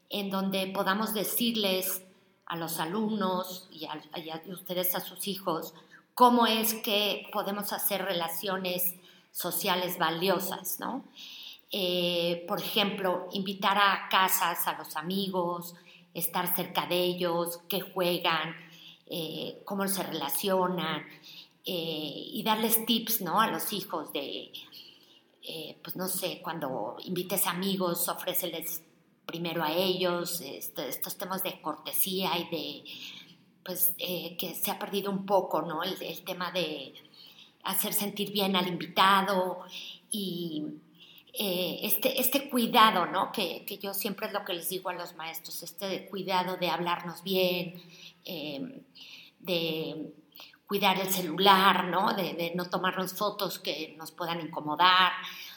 en 0.09 0.31
donde 0.31 0.67
podamos 0.69 1.13
decirles 1.13 2.03
a 2.47 2.57
los 2.57 2.81
alumnos 2.81 3.69
y 3.71 3.85
a 3.85 4.43
ustedes 4.49 4.95
a 4.95 5.01
sus 5.01 5.29
hijos, 5.29 5.75
cómo 6.15 6.47
es 6.47 6.75
que 6.75 7.29
podemos 7.33 7.73
hacer 7.73 8.05
relaciones 8.05 8.95
sociales 9.31 9.99
valiosas, 9.99 10.79
¿no? 10.79 11.05
Eh, 11.71 12.45
por 12.47 12.61
ejemplo, 12.61 13.29
invitar 13.33 13.79
a 13.79 14.09
casas 14.11 14.67
a 14.69 14.77
los 14.77 14.95
amigos, 14.97 15.75
estar 16.13 16.55
cerca 16.55 16.87
de 16.87 17.03
ellos, 17.03 17.61
qué 17.67 17.81
juegan, 17.81 18.55
eh, 19.09 19.63
cómo 19.65 19.89
se 19.89 20.03
relacionan 20.03 21.03
eh, 21.65 22.25
y 22.35 22.43
darles 22.45 22.85
tips, 22.85 23.23
¿no? 23.23 23.41
A 23.41 23.51
los 23.51 23.73
hijos 23.73 24.13
de, 24.13 24.53
pues 25.83 25.97
no 25.97 26.09
sé, 26.09 26.41
cuando 26.43 26.97
invites 27.05 27.47
amigos, 27.47 28.07
ofréceles 28.09 28.83
primero 29.25 29.63
a 29.63 29.73
ellos 29.73 30.43
estos 30.43 31.17
temas 31.17 31.43
de 31.43 31.61
cortesía 31.63 32.37
y 32.37 32.45
de 32.51 32.85
pues 33.65 33.95
eh, 33.99 34.37
que 34.39 34.55
se 34.55 34.71
ha 34.71 34.79
perdido 34.79 35.11
un 35.11 35.25
poco, 35.25 35.63
¿no? 35.63 35.83
El, 35.83 36.23
tema 36.25 36.51
de 36.51 36.95
hacer 37.65 37.93
sentir 37.93 38.33
bien 38.33 38.57
al 38.57 38.67
invitado 38.67 39.65
y 40.11 40.65
eh, 41.33 41.81
este, 41.83 42.21
este 42.21 42.49
cuidado, 42.51 43.07
¿no? 43.07 43.31
Que, 43.33 43.65
yo 43.81 43.95
siempre 43.95 44.27
es 44.27 44.33
lo 44.33 44.45
que 44.45 44.55
les 44.55 44.69
digo 44.69 44.91
a 44.91 44.95
los 44.95 45.15
maestros, 45.17 45.63
este 45.63 46.07
cuidado 46.09 46.57
de 46.57 46.69
hablarnos 46.69 47.23
bien, 47.23 47.81
em, 48.25 48.83
de 49.39 50.13
cuidar 50.67 50.99
el 51.01 51.11
celular, 51.11 51.85
¿no? 51.85 52.15
De, 52.15 52.35
de 52.35 52.53
no 52.55 52.69
tomarnos 52.69 53.13
fotos 53.15 53.59
que 53.59 53.95
nos 53.99 54.11
puedan 54.11 54.41
incomodar. 54.41 55.13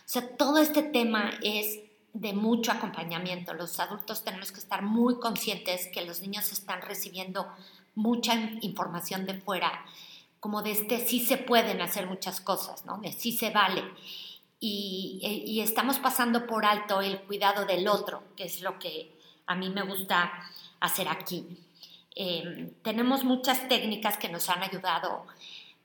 O 0.05 0.07
sea, 0.07 0.35
todo 0.37 0.59
este 0.59 0.83
tema 0.83 1.31
es 1.41 1.79
de 2.15 2.31
mucho 2.31 2.71
acompañamiento. 2.71 3.53
Los 3.53 3.79
adultos 3.79 4.23
tenemos 4.23 4.51
que 4.51 4.59
estar 4.59 4.81
muy 4.81 5.19
conscientes 5.19 5.87
que 5.93 6.05
los 6.05 6.21
niños 6.21 6.51
están 6.53 6.81
recibiendo 6.81 7.45
mucha 7.95 8.35
información 8.61 9.25
de 9.25 9.35
fuera, 9.35 9.85
como 10.39 10.61
de 10.61 10.71
este 10.71 11.05
sí 11.05 11.25
se 11.25 11.37
pueden 11.37 11.81
hacer 11.81 12.07
muchas 12.07 12.39
cosas, 12.41 12.85
¿no? 12.85 12.97
De 12.99 13.11
sí 13.11 13.31
se 13.31 13.49
vale. 13.49 13.83
Y, 14.59 15.19
y, 15.45 15.59
estamos 15.61 15.99
pasando 15.99 16.47
por 16.47 16.65
alto 16.65 17.01
el 17.01 17.19
cuidado 17.21 17.65
del 17.65 17.87
otro, 17.87 18.23
que 18.35 18.45
es 18.45 18.61
lo 18.61 18.79
que 18.79 19.11
a 19.45 19.55
mí 19.55 19.69
me 19.69 19.83
gusta 19.83 20.31
hacer 20.79 21.07
aquí. 21.07 21.45
Em, 22.15 22.71
tenemos 22.81 23.23
muchas 23.25 23.67
técnicas 23.67 24.17
que 24.17 24.29
nos 24.29 24.49
han 24.49 24.63
ayudado, 24.63 25.25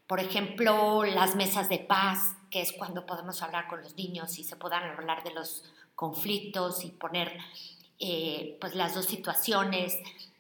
por 0.07 0.20
ejemplo, 0.20 1.05
las 1.05 1.35
mesas 1.35 1.68
de 1.68 1.79
paz, 1.79 2.37
que 2.51 2.61
es 2.61 2.73
cuando 2.73 3.05
podemos 3.05 3.42
hablar 3.42 3.66
con 3.68 3.83
los 3.83 3.96
niños 3.96 4.38
y 4.38 4.44
se 4.44 4.57
puedan 4.57 4.85
hablar 4.96 5.25
de 5.25 5.33
los 5.33 5.64
conflictos 5.94 6.85
y 6.85 6.90
poner 6.90 7.37
eh, 7.99 8.57
pues 8.61 8.75
las 8.75 8.94
dos 8.94 9.07
situaciones 9.07 9.99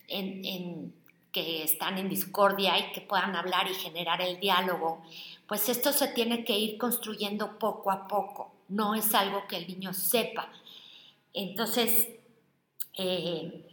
en, 0.08 0.94
que 1.32 1.62
están 1.62 1.98
en 1.98 2.08
discordia 2.08 2.78
y 2.78 2.92
que 2.92 3.00
puedan 3.00 3.36
hablar 3.36 3.70
y 3.70 3.74
generar 3.74 4.20
el 4.20 4.40
diálogo, 4.40 5.02
pues 5.46 5.68
esto 5.68 5.92
se 5.92 6.08
tiene 6.08 6.44
que 6.44 6.58
ir 6.58 6.78
construyendo 6.78 7.58
poco 7.58 7.90
a 7.90 8.06
poco, 8.06 8.52
no 8.68 8.94
es 8.94 9.14
algo 9.14 9.46
que 9.48 9.56
el 9.56 9.66
niño 9.66 9.92
sepa. 9.92 10.48
Entonces, 11.32 12.08
eh, 12.96 13.68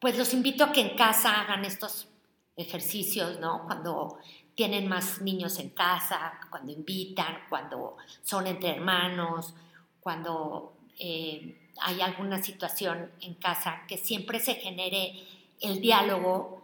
pues 0.00 0.18
los 0.18 0.32
invito 0.34 0.64
a 0.64 0.72
que 0.72 0.80
en 0.80 0.96
casa 0.96 1.40
hagan 1.40 1.64
estos 1.64 2.08
ejercicios, 2.56 3.38
¿no? 3.40 3.64
Cuando 3.64 4.18
tienen 4.54 4.88
más 4.88 5.20
niños 5.20 5.58
en 5.58 5.70
casa, 5.70 6.40
cuando 6.50 6.72
invitan, 6.72 7.40
cuando 7.48 7.96
son 8.22 8.46
entre 8.46 8.70
hermanos, 8.70 9.54
cuando 10.00 10.72
eh, 10.98 11.70
hay 11.80 12.00
alguna 12.00 12.42
situación 12.42 13.10
en 13.20 13.34
casa, 13.34 13.82
que 13.86 13.98
siempre 13.98 14.40
se 14.40 14.54
genere 14.54 15.26
el 15.60 15.80
diálogo 15.80 16.55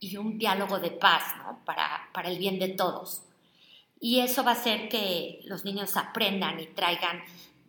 y 0.00 0.16
un 0.16 0.38
diálogo 0.38 0.78
de 0.78 0.90
paz, 0.90 1.36
¿no? 1.38 1.64
Para, 1.64 2.08
para 2.12 2.30
el 2.30 2.38
bien 2.38 2.58
de 2.58 2.68
todos. 2.68 3.22
Y 4.00 4.20
eso 4.20 4.44
va 4.44 4.52
a 4.52 4.54
hacer 4.54 4.88
que 4.88 5.40
los 5.44 5.64
niños 5.64 5.96
aprendan 5.96 6.60
y 6.60 6.66
traigan 6.68 7.22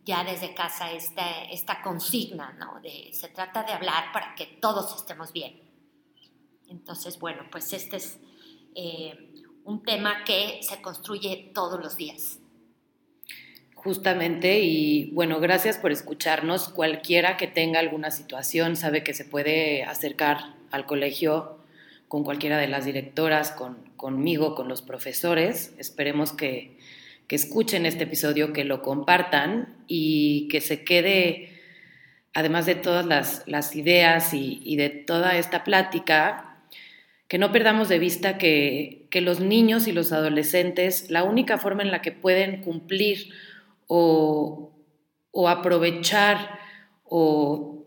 ya 0.05 0.23
desde 0.23 0.53
casa 0.53 0.91
esta, 0.91 1.43
esta 1.43 1.81
consigna, 1.81 2.53
¿no? 2.53 2.79
De, 2.81 3.09
se 3.13 3.29
trata 3.29 3.63
de 3.63 3.73
hablar 3.73 4.11
para 4.11 4.35
que 4.35 4.45
todos 4.45 4.95
estemos 4.95 5.33
bien. 5.33 5.61
Entonces, 6.67 7.19
bueno, 7.19 7.43
pues 7.51 7.73
este 7.73 7.97
es 7.97 8.19
eh, 8.75 9.33
un 9.65 9.83
tema 9.83 10.23
que 10.23 10.59
se 10.61 10.81
construye 10.81 11.51
todos 11.53 11.79
los 11.79 11.97
días. 11.97 12.39
Justamente, 13.75 14.59
y 14.59 15.11
bueno, 15.11 15.39
gracias 15.39 15.77
por 15.77 15.91
escucharnos. 15.91 16.69
Cualquiera 16.69 17.37
que 17.37 17.47
tenga 17.47 17.79
alguna 17.79 18.11
situación 18.11 18.75
sabe 18.75 19.03
que 19.03 19.13
se 19.13 19.25
puede 19.25 19.83
acercar 19.83 20.55
al 20.71 20.85
colegio 20.85 21.58
con 22.09 22.23
cualquiera 22.23 22.57
de 22.57 22.67
las 22.67 22.85
directoras, 22.85 23.51
con, 23.51 23.77
conmigo, 23.95 24.55
con 24.55 24.67
los 24.67 24.81
profesores. 24.81 25.73
Esperemos 25.77 26.33
que, 26.33 26.77
escuchen 27.29 27.85
este 27.85 28.05
episodio, 28.05 28.51
que 28.51 28.63
lo 28.63 28.81
compartan 28.81 29.77
y 29.87 30.47
que 30.47 30.61
se 30.61 30.83
quede, 30.83 31.51
además 32.33 32.65
de 32.65 32.73
todas 32.73 33.05
las, 33.45 33.75
ideas 33.75 34.33
y, 34.33 34.59
y, 34.65 34.77
de 34.77 34.89
toda 34.89 35.37
esta 35.37 35.63
plática, 35.63 36.57
que 37.27 37.37
no 37.37 37.51
perdamos 37.51 37.87
de 37.87 37.99
vista 37.99 38.39
que, 38.39 39.05
que 39.11 39.21
los 39.21 39.39
niños 39.39 39.87
y 39.87 39.91
los 39.91 40.11
adolescentes, 40.11 41.11
la 41.11 41.23
única 41.23 41.59
forma 41.59 41.83
en 41.83 41.91
la 41.91 42.01
que 42.01 42.11
pueden 42.11 42.63
cumplir 42.63 43.31
o, 43.85 44.73
o 45.29 45.49
aprovechar 45.49 46.57
o 47.03 47.78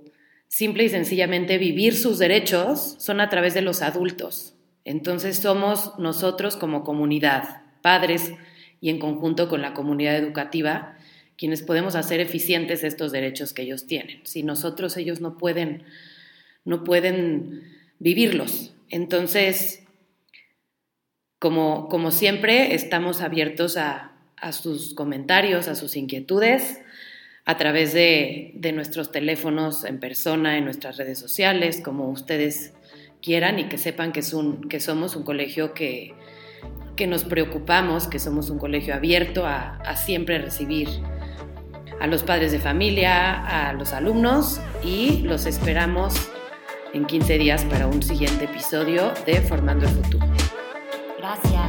simple 0.52 0.84
y 0.84 0.90
sencillamente 0.90 1.56
vivir 1.56 1.96
sus 1.96 2.18
derechos 2.18 2.96
son 2.98 3.22
a 3.22 3.30
través 3.30 3.54
de 3.54 3.62
los 3.62 3.80
adultos. 3.80 4.52
Entonces 4.84 5.38
somos 5.38 5.98
nosotros 5.98 6.56
como 6.56 6.84
comunidad, 6.84 7.62
padres 7.80 8.34
y 8.78 8.90
en 8.90 8.98
conjunto 8.98 9.48
con 9.48 9.62
la 9.62 9.72
comunidad 9.72 10.14
educativa, 10.14 10.98
quienes 11.38 11.62
podemos 11.62 11.94
hacer 11.94 12.20
eficientes 12.20 12.84
estos 12.84 13.12
derechos 13.12 13.54
que 13.54 13.62
ellos 13.62 13.86
tienen. 13.86 14.20
Si 14.24 14.42
nosotros 14.42 14.98
ellos 14.98 15.22
no 15.22 15.38
pueden, 15.38 15.84
no 16.66 16.84
pueden 16.84 17.62
vivirlos. 17.98 18.74
Entonces, 18.90 19.84
como, 21.38 21.88
como 21.88 22.10
siempre, 22.10 22.74
estamos 22.74 23.22
abiertos 23.22 23.78
a, 23.78 24.12
a 24.36 24.52
sus 24.52 24.92
comentarios, 24.92 25.66
a 25.66 25.74
sus 25.74 25.96
inquietudes 25.96 26.81
a 27.44 27.56
través 27.56 27.92
de, 27.92 28.52
nuestros 28.74 29.10
teléfonos 29.10 29.84
en 29.84 29.98
persona, 29.98 30.58
en 30.58 30.64
nuestras 30.64 30.96
redes 30.96 31.18
sociales, 31.18 31.80
como 31.84 32.08
ustedes 32.08 32.72
quieran 33.20 33.58
y 33.58 33.64
que 33.68 33.78
sepan 33.78 34.12
que, 34.12 34.20
es 34.20 34.32
un, 34.32 34.68
que 34.68 34.80
somos 34.80 35.16
un 35.16 35.24
colegio 35.24 35.74
que, 35.74 36.14
que 36.96 37.06
nos 37.06 37.24
preocupamos, 37.24 38.06
que 38.06 38.18
somos 38.18 38.50
un 38.50 38.58
colegio 38.58 38.94
abierto 38.94 39.46
a, 39.46 39.76
a 39.78 39.96
siempre 39.96 40.38
recibir 40.38 40.88
a 42.00 42.06
los 42.06 42.22
padres 42.22 42.52
de 42.52 42.58
familia, 42.58 43.68
a 43.68 43.72
los 43.72 43.92
alumnos 43.92 44.60
y 44.84 45.18
los 45.22 45.46
esperamos 45.46 46.14
en 46.92 47.06
15 47.06 47.38
días 47.38 47.64
para 47.64 47.86
un 47.86 48.02
siguiente 48.02 48.44
episodio 48.44 49.12
de 49.24 49.40
Formando 49.40 49.86
el 49.86 49.92
Futuro. 49.92 50.26
Gracias. 51.18 51.61